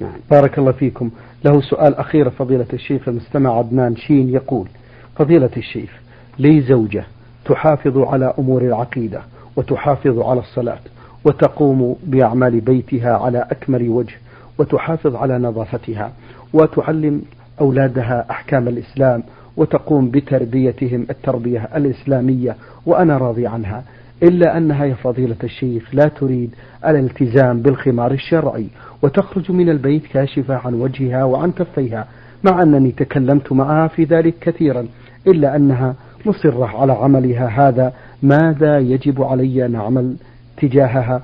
نعم. 0.00 0.12
بارك 0.30 0.58
الله 0.58 0.72
فيكم. 0.72 1.10
له 1.44 1.60
سؤال 1.60 1.94
أخير 1.94 2.30
فضيلة 2.30 2.66
الشيخ 2.72 3.08
المستمع 3.08 3.58
عدنان 3.58 3.96
شين 3.96 4.28
يقول 4.28 4.68
فضيلة 5.16 5.50
الشيخ 5.56 5.90
لي 6.38 6.60
زوجة 6.60 7.04
تحافظ 7.44 7.98
على 7.98 8.34
أمور 8.38 8.62
العقيدة 8.62 9.20
وتحافظ 9.56 10.18
على 10.18 10.40
الصلاة 10.40 10.78
وتقوم 11.24 11.96
بأعمال 12.06 12.60
بيتها 12.60 13.16
على 13.16 13.38
أكمل 13.50 13.88
وجه 13.88 14.14
وتحافظ 14.58 15.16
على 15.16 15.38
نظافتها 15.38 16.12
وتعلم 16.52 17.22
أولادها 17.60 18.26
أحكام 18.30 18.68
الإسلام 18.68 19.22
وتقوم 19.56 20.10
بتربيتهم 20.10 21.06
التربية 21.10 21.68
الإسلامية 21.76 22.56
وأنا 22.86 23.18
راضي 23.18 23.46
عنها. 23.46 23.84
إلا 24.22 24.56
أنها 24.56 24.84
يا 24.84 24.94
فضيلة 24.94 25.36
الشيخ 25.44 25.94
لا 25.94 26.08
تريد 26.08 26.54
الالتزام 26.86 27.62
بالخمار 27.62 28.12
الشرعي 28.12 28.66
وتخرج 29.02 29.52
من 29.52 29.68
البيت 29.68 30.06
كاشفة 30.06 30.54
عن 30.54 30.74
وجهها 30.74 31.24
وعن 31.24 31.52
كفيها 31.52 32.06
مع 32.44 32.62
أنني 32.62 32.92
تكلمت 32.92 33.52
معها 33.52 33.88
في 33.88 34.04
ذلك 34.04 34.34
كثيرا 34.40 34.86
إلا 35.26 35.56
أنها 35.56 35.94
مصرة 36.26 36.66
على 36.66 36.92
عملها 36.92 37.46
هذا 37.46 37.92
ماذا 38.22 38.78
يجب 38.78 39.22
علي 39.22 39.66
أن 39.66 39.74
أعمل 39.74 40.16
تجاهها؟ 40.56 41.22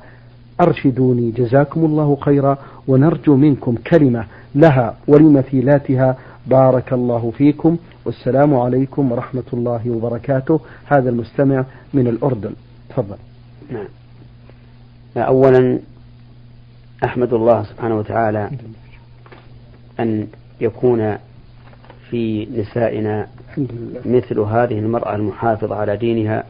أرشدوني 0.61 1.31
جزاكم 1.31 1.85
الله 1.85 2.17
خيرا 2.17 2.59
ونرجو 2.89 3.37
منكم 3.37 3.75
كلمة 3.91 4.25
لها 4.55 4.97
ولمثيلاتها. 5.09 6.17
بارك 6.47 6.93
الله 6.93 7.31
فيكم 7.31 7.77
والسلام 8.05 8.55
عليكم 8.55 9.13
ورحمة 9.13 9.43
الله 9.53 9.91
وبركاته. 9.91 10.61
هذا 10.87 11.11
المستمع 11.11 11.65
من 11.95 12.07
الأردن. 12.07 12.53
تفضل. 12.91 13.17
نعم. 13.71 13.87
أولا 15.17 15.79
أحمد 17.05 17.33
الله 17.33 17.65
سبحانه 17.65 17.99
وتعالى 17.99 18.51
أن 20.01 20.29
يكون 20.61 21.17
في 22.11 22.47
نسائنا 22.47 23.29
مثل 24.05 24.41
هذه 24.41 24.79
المرأة 24.79 25.15
المحافظة 25.15 25.77
على 25.77 25.97
دينها 25.97 26.45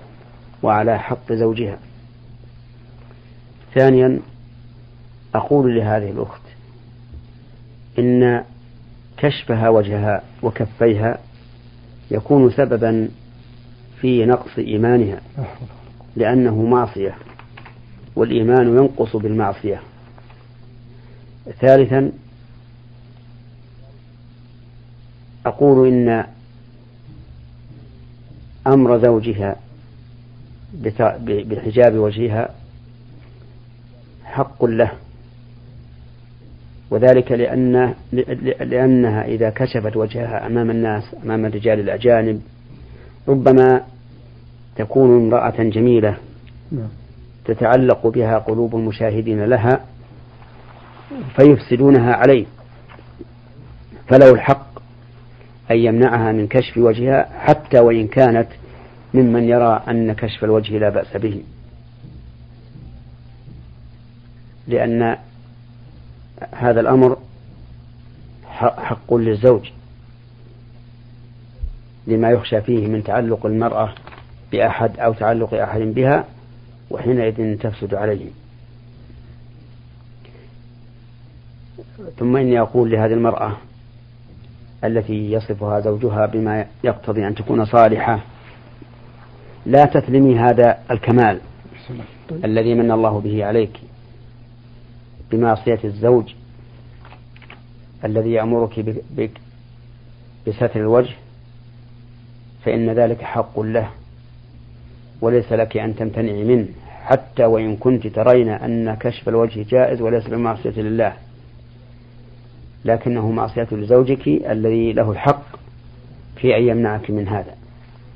وعلى 0.62 0.98
حق 0.98 1.32
زوجها. 1.32 1.78
ثانيا 3.74 4.20
أقول 5.34 5.76
لهذه 5.76 6.10
الأخت 6.10 6.42
إن 7.98 8.44
كشفها 9.16 9.68
وجهها 9.68 10.22
وكفيها 10.42 11.18
يكون 12.10 12.50
سببا 12.50 13.08
في 14.00 14.26
نقص 14.26 14.58
إيمانها. 14.58 15.20
لأنه 16.16 16.62
معصية 16.62 17.14
والإيمان 18.16 18.68
ينقص 18.68 19.16
بالمعصية. 19.16 19.80
ثالثا 21.60 22.12
أقول 25.46 25.88
إن 25.88 26.24
أمر 28.66 28.98
زوجها 28.98 29.56
بحجاب 31.26 31.94
وجهها 31.94 32.54
حق 34.24 34.64
له. 34.64 34.92
وذلك 36.90 37.32
لأن 37.32 37.94
لأنها 38.60 39.24
إذا 39.24 39.50
كشفت 39.50 39.96
وجهها 39.96 40.46
أمام 40.46 40.70
الناس 40.70 41.02
أمام 41.24 41.46
الرجال 41.46 41.80
الأجانب 41.80 42.42
ربما 43.28 43.82
تكون 44.80 45.26
امرأة 45.26 45.62
جميلة 45.62 46.16
نعم. 46.72 46.88
تتعلق 47.44 48.06
بها 48.06 48.38
قلوب 48.38 48.76
المشاهدين 48.76 49.44
لها 49.44 49.84
فيفسدونها 51.36 52.14
عليه 52.14 52.46
فله 54.08 54.30
الحق 54.30 54.82
أن 55.70 55.76
يمنعها 55.76 56.32
من 56.32 56.46
كشف 56.46 56.76
وجهها 56.76 57.28
حتى 57.38 57.80
وإن 57.80 58.06
كانت 58.06 58.48
ممن 59.14 59.44
يرى 59.44 59.82
أن 59.88 60.12
كشف 60.12 60.44
الوجه 60.44 60.78
لا 60.78 60.88
بأس 60.88 61.16
به 61.16 61.42
لأن 64.68 65.16
هذا 66.52 66.80
الأمر 66.80 67.18
حق 68.78 69.14
للزوج 69.14 69.70
لما 72.06 72.30
يخشى 72.30 72.60
فيه 72.60 72.86
من 72.86 73.04
تعلق 73.04 73.46
المرأة 73.46 73.94
بأحد 74.52 75.00
أو 75.00 75.12
تعلق 75.12 75.54
أحد 75.54 75.80
بها 75.80 76.24
وحينئذ 76.90 77.58
تفسد 77.58 77.94
عليه. 77.94 78.30
ثم 82.18 82.36
إني 82.36 82.60
أقول 82.60 82.90
لهذه 82.90 83.12
المرأة 83.12 83.56
التي 84.84 85.32
يصفها 85.32 85.80
زوجها 85.80 86.26
بما 86.26 86.66
يقتضي 86.84 87.26
أن 87.26 87.34
تكون 87.34 87.64
صالحة 87.64 88.20
لا 89.66 89.84
تثلمي 89.84 90.38
هذا 90.38 90.78
الكمال 90.90 91.40
الذي 92.44 92.74
من 92.74 92.90
الله 92.90 93.20
به 93.20 93.44
عليك 93.44 93.80
بمعصية 95.30 95.78
الزوج 95.84 96.34
الذي 98.04 98.32
يأمرك 98.32 98.84
بستر 100.46 100.70
الوجه 100.76 101.14
فإن 102.64 102.90
ذلك 102.90 103.22
حق 103.22 103.60
له. 103.60 103.90
وليس 105.20 105.52
لك 105.52 105.76
أن 105.76 105.96
تمتنعي 105.96 106.44
منه 106.44 106.66
حتى 107.04 107.44
وإن 107.44 107.76
كنت 107.76 108.06
ترين 108.06 108.48
أن 108.48 108.94
كشف 108.94 109.28
الوجه 109.28 109.64
جائز 109.68 110.00
وليس 110.00 110.28
بمعصية 110.28 110.82
لله 110.82 111.12
لكنه 112.84 113.30
معصية 113.30 113.68
لزوجك 113.72 114.28
الذي 114.28 114.92
له 114.92 115.10
الحق 115.10 115.42
في 116.36 116.56
أن 116.56 116.62
يمنعك 116.62 117.10
من 117.10 117.28
هذا 117.28 117.54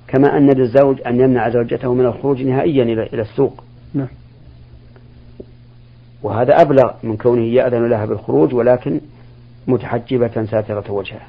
كما 0.09 0.37
أن 0.37 0.51
للزوج 0.51 1.01
أن 1.07 1.21
يمنع 1.21 1.49
زوجته 1.49 1.95
من 1.95 2.07
الخروج 2.07 2.43
نهائيا 2.43 2.83
إلى 2.85 3.23
السوق 3.23 3.65
نعم. 3.95 4.09
وهذا 6.23 6.61
أبلغ 6.63 6.93
من 7.03 7.17
كونه 7.17 7.45
يأذن 7.45 7.89
لها 7.89 8.07
بالخروج 8.07 8.55
ولكن 8.55 9.01
متحجبة 9.67 10.45
ساترة 10.45 10.93
وجهها. 10.93 11.27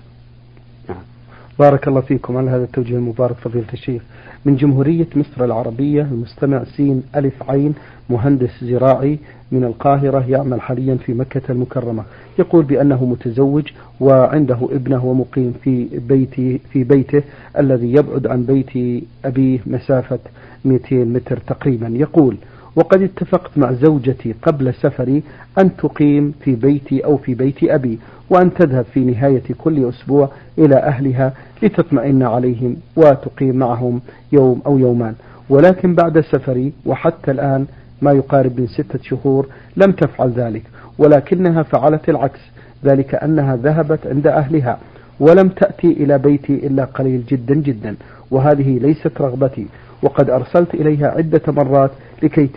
بارك 1.60 1.88
الله 1.88 2.02
فيكم. 2.02 2.38
على 2.38 2.50
هذا 2.52 2.64
التوجيه 2.64 2.96
المبارك 2.96 3.36
فضيلة 3.36 3.74
الشيخ. 3.74 4.02
من 4.46 4.56
جمهورية 4.56 5.08
مصر 5.16 5.46
العربية 5.46 6.02
المستمع 6.02 6.64
سين 6.64 7.04
ألف 7.16 7.50
عين 7.50 7.74
مهندس 8.10 8.64
زراعي 8.64 9.20
من 9.52 9.64
القاهرة 9.64 10.26
يعمل 10.30 10.62
حاليا 10.62 10.96
في 10.96 11.14
مكة 11.14 11.42
المكرمة. 11.50 12.04
يقول 12.40 12.66
بأنه 12.66 13.06
متزوج 13.06 13.64
وعنده 14.00 14.58
ابنه 14.72 15.06
ومقيم 15.06 15.54
في 15.64 16.00
بيته 16.10 16.60
في 16.72 16.84
بيته 16.84 17.24
الذي 17.60 17.94
يبعد 17.94 18.28
عن 18.28 18.44
بيت 18.44 19.04
أبيه 19.26 19.60
مسافة 19.66 20.20
200 20.66 20.96
متر 20.96 21.38
تقريبا. 21.38 21.88
يقول 21.88 22.38
وقد 22.76 23.02
اتفقت 23.02 23.58
مع 23.58 23.72
زوجتي 23.74 24.36
قبل 24.42 24.74
سفري 24.74 25.24
أن 25.60 25.76
تقيم 25.76 26.34
في 26.42 26.56
بيتي 26.56 27.06
أو 27.06 27.18
في 27.18 27.34
بيت 27.34 27.64
أبي 27.64 28.00
وأن 28.30 28.54
تذهب 28.54 28.86
في 28.94 29.00
نهاية 29.00 29.44
كل 29.58 29.90
أسبوع 29.90 30.30
إلى 30.58 30.76
أهلها 30.76 31.34
لتطمئن 31.64 32.24
عليهم 32.24 32.76
وتقيم 32.96 33.56
معهم 33.56 34.02
يوم 34.32 34.62
أو 34.66 34.78
يومان. 34.78 35.14
ولكن 35.50 35.96
بعد 35.96 36.20
سفري 36.20 36.74
وحتى 36.86 37.32
الآن 37.32 37.66
ما 38.02 38.12
يقارب 38.12 38.60
من 38.60 38.68
ستة 38.68 39.00
شهور 39.02 39.48
لم 39.78 39.92
تفعل 39.92 40.30
ذلك 40.32 40.64
ولكنها 40.98 41.64
فعلت 41.64 42.10
العكس 42.10 42.40
ذلك 42.86 43.16
أنها 43.16 43.56
ذهبت 43.56 44.08
عند 44.08 44.28
أهلها 44.28 44.78
ولم 45.20 45.48
تأتي 45.50 45.88
إلى 45.88 46.18
بيتي 46.18 46.68
إلا 46.68 46.86
قليل 46.86 47.24
جدا 47.26 47.56
جدا 47.56 47.96
وهذه 48.32 48.80
ليست 48.80 49.22
رغبتي. 49.22 49.68
وقد 50.06 50.30
أرسلت 50.30 50.74
إليها 50.74 51.08
عدة 51.08 51.42
مرات 51.48 51.92
لكي 52.24 52.50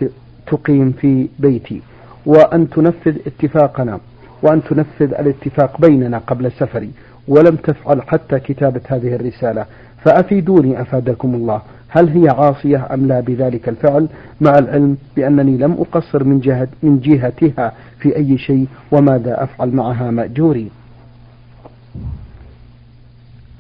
تقيم 0.47 0.93
في 0.93 1.29
بيتي 1.39 1.83
وأن 2.27 2.71
تنفذ 2.71 3.17
اتفاقنا 3.27 4.01
وأن 4.43 4.63
تنفذ 4.63 5.15
الاتفاق 5.15 5.81
بيننا 5.81 6.19
قبل 6.19 6.53
سفري 6.53 6.91
ولم 7.29 7.57
تفعل 7.57 8.03
حتى 8.03 8.39
كتابة 8.41 8.81
هذه 8.89 9.15
الرسالة. 9.15 9.67
فأفيدوني 10.05 10.81
أفادكم 10.81 11.35
الله. 11.35 11.63
هل 11.89 12.09
هي 12.09 12.29
عاصية 12.29 12.87
أم 12.95 13.07
لا 13.07 13.21
بذلك 13.21 13.69
الفعل؟ 13.69 14.09
مع 14.41 14.59
العلم 14.59 14.97
بأنني 15.17 15.57
لم 15.57 15.73
أقصر 15.73 16.25
من 16.25 16.41
جهة 16.41 16.69
من 16.83 17.01
جهتها 17.01 17.73
في 18.01 18.17
أي 18.17 18.39
شيء 18.39 18.67
وماذا 18.93 19.43
أفعل 19.43 19.69
معها 19.71 20.11
مأجوري؟ 20.11 20.71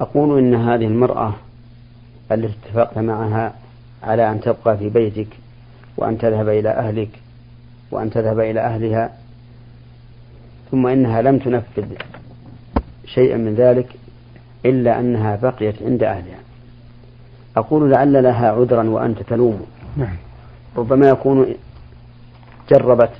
أقول 0.00 0.38
إن 0.38 0.54
هذه 0.54 0.84
المرأة 0.86 1.34
التي 2.32 2.54
اتفقت 2.66 2.98
معها 2.98 3.54
على 4.02 4.30
أن 4.30 4.40
تبقى 4.40 4.76
في 4.76 4.88
بيتك 4.88 5.28
وأن 5.96 6.18
تذهب 6.18 6.48
إلى 6.48 6.68
أهلك 6.68 7.08
وأن 7.90 8.10
تذهب 8.10 8.40
إلى 8.40 8.60
أهلها 8.60 9.10
ثم 10.70 10.86
إنها 10.86 11.22
لم 11.22 11.38
تنفذ 11.38 11.86
شيئا 13.06 13.36
من 13.36 13.54
ذلك 13.54 13.86
إلا 14.66 15.00
أنها 15.00 15.36
بقيت 15.36 15.82
عند 15.82 16.02
أهلها. 16.02 16.38
أقول 17.56 17.90
لعل 17.90 18.22
لها 18.22 18.50
عذرا 18.50 18.88
وأنت 18.90 19.22
تلوم. 19.22 19.66
نعم. 19.96 20.16
ربما 20.76 21.08
يكون 21.08 21.54
جربت 22.70 23.10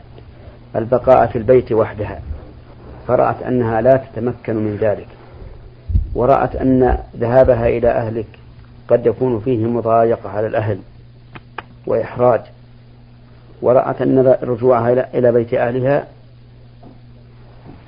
البقاء 0.77 1.27
في 1.27 1.39
البيت 1.39 1.73
وحدها. 1.73 2.21
فرأت 3.07 3.43
أنها 3.43 3.81
لا 3.81 3.97
تتمكن 3.97 4.57
من 4.57 4.77
ذلك. 4.77 5.09
ورأت 6.15 6.57
أن 6.57 6.99
ذهابها 7.17 7.69
إلى 7.69 7.89
أهلك 7.89 8.38
قد 8.89 9.07
يكون 9.07 9.41
فيه 9.41 9.67
مضايقة 9.67 10.31
على 10.31 10.47
الأهل 10.47 10.79
وإحراج. 11.87 12.41
ورأت 13.63 14.03
أن 14.03 14.37
رجوعها 14.43 15.19
إلى 15.19 15.33
بيت 15.33 15.55
أهلها 15.55 16.07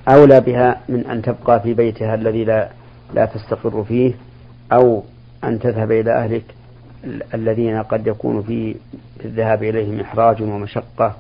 أولى 0.09 0.41
بها 0.41 0.81
من 0.89 1.07
أن 1.07 1.23
تبقى 1.23 1.61
في 1.61 1.75
بيتها 1.75 2.15
الذي 2.15 2.45
لا 2.45 2.69
لا 3.15 3.25
تستقر 3.25 3.85
فيه 3.85 4.15
أو 4.73 5.03
أن 5.45 5.59
تذهب 5.59 5.93
إلى 5.93 6.13
أهلك 6.13 6.45
الذين 7.35 7.83
قد 7.83 8.07
يكون 8.07 8.43
في 8.43 8.77
الذهاب 9.25 9.63
إليهم 9.63 10.01
إحراج 10.01 10.43
ومشقة. 10.43 11.17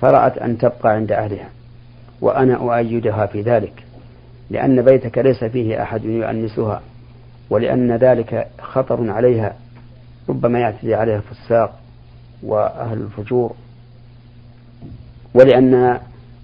فرأت 0.00 0.38
أن 0.38 0.58
تبقى 0.58 0.92
عند 0.94 1.12
أهلها 1.12 1.48
وأنا 2.20 2.54
أؤيدها 2.54 3.26
في 3.26 3.42
ذلك 3.42 3.84
لأن 4.50 4.82
بيتك 4.82 5.18
ليس 5.18 5.44
فيه 5.44 5.82
أحد 5.82 6.04
يؤنسها. 6.04 6.82
ولأن 7.50 7.96
ذلك 7.96 8.48
خطر 8.60 9.10
عليها 9.10 9.56
ربما 10.28 10.58
يعتدي 10.58 10.94
عليها 10.94 11.16
الفساق 11.16 11.78
وأهل 12.42 12.98
الفجور. 12.98 13.54
ولأن 15.34 16.00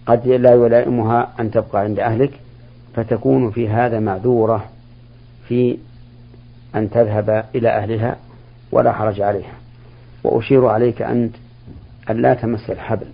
قد 0.07 0.29
لا 0.29 0.53
يلائمها 0.53 1.33
أن 1.41 1.51
تبقى 1.51 1.81
عند 1.81 1.99
أهلك 1.99 2.41
فتكون 2.95 3.51
في 3.51 3.69
هذا 3.69 4.01
معذورة 4.01 4.65
في 5.49 5.79
أن 6.75 6.91
تذهب 6.91 7.45
إلى 7.55 7.69
أهلها 7.69 8.17
ولا 8.73 8.93
حرج 8.93 9.21
عليها. 9.21 9.55
وأشير 10.25 10.67
عليك 10.67 11.03
أنت 11.03 11.35
أن 12.11 12.23
لا 12.23 12.35
تمس 12.35 12.71
الحبل 12.71 13.07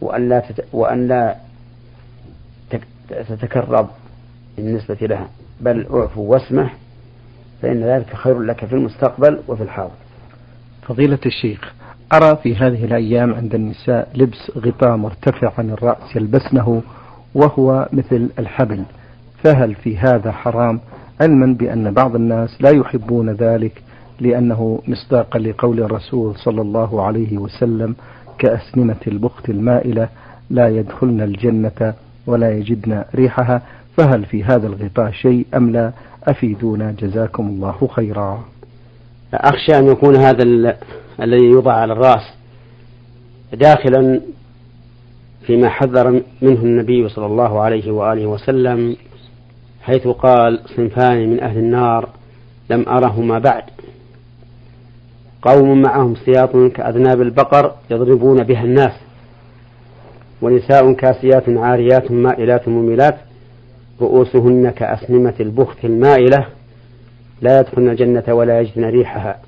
وأن 0.00 0.28
لا 0.28 0.40
تت... 0.40 0.64
وأن 0.72 1.08
لا 1.08 1.36
تتكرب 3.28 3.88
بالنسبة 4.56 4.98
لها. 5.00 5.28
بل 5.62 5.86
اعفو 5.94 6.22
واسمح 6.22 6.76
فإن 7.62 7.80
ذلك 7.84 8.14
خير 8.14 8.40
لك 8.40 8.64
في 8.64 8.72
المستقبل 8.72 9.38
وفي 9.48 9.62
الحاضر. 9.62 9.90
فضيلة 10.82 11.18
الشيخ 11.26 11.72
أرى 12.12 12.36
في 12.42 12.56
هذه 12.56 12.84
الأيام 12.84 13.34
عند 13.34 13.54
النساء 13.54 14.08
لبس 14.14 14.52
غطاء 14.58 14.96
مرتفع 14.96 15.52
عن 15.58 15.70
الرأس 15.70 16.16
يلبسنه 16.16 16.82
وهو 17.34 17.88
مثل 17.92 18.30
الحبل. 18.38 18.84
فهل 19.44 19.74
في 19.74 19.98
هذا 19.98 20.32
حرام؟ 20.32 20.80
علما 21.20 21.54
بأن 21.54 21.94
بعض 21.94 22.14
الناس 22.14 22.62
لا 22.62 22.70
يحبون 22.70 23.30
ذلك 23.30 23.82
لأنه 24.20 24.82
مصداقا 24.88 25.38
لقول 25.38 25.80
الرسول 25.80 26.36
صلى 26.36 26.60
الله 26.62 27.02
عليه 27.02 27.38
وسلم 27.38 27.96
كأسنمة 28.38 28.96
البخت 29.06 29.50
المائلة 29.50 30.08
لا 30.50 30.68
يدخلن 30.68 31.20
الجنة 31.20 31.94
ولا 32.26 32.50
يجدن 32.52 33.04
ريحها 33.14 33.62
فهل 33.96 34.24
في 34.24 34.44
هذا 34.44 34.66
الغطاء 34.66 35.10
شيء 35.10 35.46
أم 35.54 35.70
لا؟ 35.70 35.92
أفيدونا. 36.24 36.92
جزاكم 36.92 37.46
الله 37.46 37.88
خيرا. 37.92 38.44
أخشى 39.34 39.78
أن 39.78 39.86
يكون 39.86 40.16
هذا 40.16 40.42
الذي 41.20 41.44
يوضع 41.44 41.72
على 41.72 41.92
الرأس 41.92 42.34
داخلا 43.52 44.20
فيما 45.46 45.68
حذر 45.68 46.10
منه 46.42 46.62
النبي 46.62 47.08
صلى 47.08 47.26
الله 47.26 47.60
عليه 47.60 47.92
وآله 47.92 48.26
وسلم 48.26 48.96
حيث 49.82 50.08
قال 50.08 50.60
صنفان 50.76 51.30
من 51.30 51.40
أهل 51.40 51.58
النار 51.58 52.08
لم 52.70 52.88
أرهما 52.88 53.38
بعد. 53.38 53.62
قوم 55.42 55.82
معهم 55.82 56.14
سياط 56.14 56.56
كأذناب 56.56 57.22
البقر 57.22 57.72
يضربون 57.90 58.42
بها 58.42 58.64
الناس 58.64 58.92
ونساء 60.42 60.92
كاسيات 60.92 61.48
عاريات 61.48 62.10
مائلات 62.10 62.68
مميلات 62.68 63.18
رؤوسهن 64.00 64.70
كأسنمة 64.70 65.34
البخت 65.40 65.84
المائلة 65.84 66.46
لا 67.42 67.60
يدخلن 67.60 67.88
الجنة 67.88 68.24
ولا 68.28 68.60
يجدن 68.60 68.84
ريحها 68.84 69.40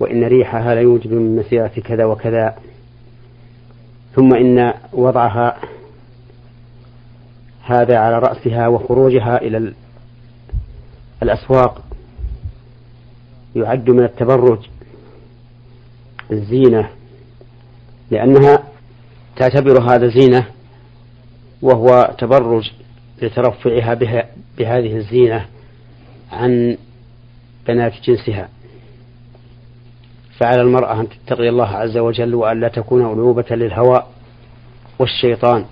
وإن 0.00 0.24
ريحها 0.24 0.74
ليوجد 0.74 1.12
من 1.12 1.36
مسيرة 1.36 1.72
كذا 1.84 2.04
وكذا. 2.04 2.56
ثم 4.14 4.34
إن 4.34 4.74
وضعها 4.92 5.56
هذا 7.62 7.98
على 7.98 8.18
رأسها 8.18 8.68
وخروجها 8.68 9.36
إلى 9.36 9.74
الأسواق 11.22 11.82
يعد 13.56 13.90
من 13.90 14.04
التبرج 14.04 14.58
الزينة 16.32 16.90
لأنها 18.10 18.62
تعتبر 19.36 19.82
هذا 19.82 20.08
زينة 20.08 20.46
وهو 21.62 22.14
تبرج. 22.18 22.70
لترفعها 23.22 23.94
بها 23.94 24.26
بهذه 24.58 24.96
الزينة 24.96 25.46
عن 26.32 26.76
بنات 27.68 27.92
جنسها. 28.04 28.48
فعلى 30.38 30.62
المرأة 30.62 31.00
أن 31.00 31.08
تتقي 31.08 31.48
الله 31.48 31.68
عز 31.68 31.96
وجل 31.96 32.34
وأن 32.34 32.60
لا 32.60 32.68
تكون 32.68 33.12
ألوبة 33.12 33.44
للهوى 33.50 34.06
والشيطان 34.98 35.64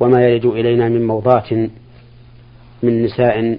وما 0.00 0.26
يرد 0.28 0.46
إلينا 0.46 0.88
من 0.88 1.06
موضات 1.06 1.52
من 2.82 3.02
نساء 3.02 3.58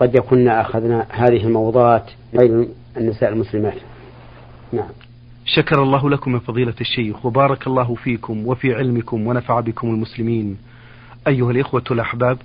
قد 0.00 0.14
يكن 0.14 0.48
أخذنا 0.48 1.06
هذه 1.10 1.44
الموضات 1.46 2.10
غير 2.34 2.68
النساء 2.96 3.32
المسلمات. 3.32 3.78
نعم. 4.72 4.88
شكر 5.44 5.82
الله 5.82 6.10
لكم 6.10 6.34
يا 6.34 6.38
فضيلة 6.38 6.74
الشيخ 6.80 7.26
وبارك 7.26 7.66
الله 7.66 7.94
فيكم 7.94 8.46
وفي 8.46 8.74
علمكم 8.74 9.26
ونفع 9.26 9.60
بكم 9.60 9.88
المسلمين. 9.88 10.58
أيها 11.26 11.50
الإخوة 11.50 11.84
الأحباب 11.90 12.38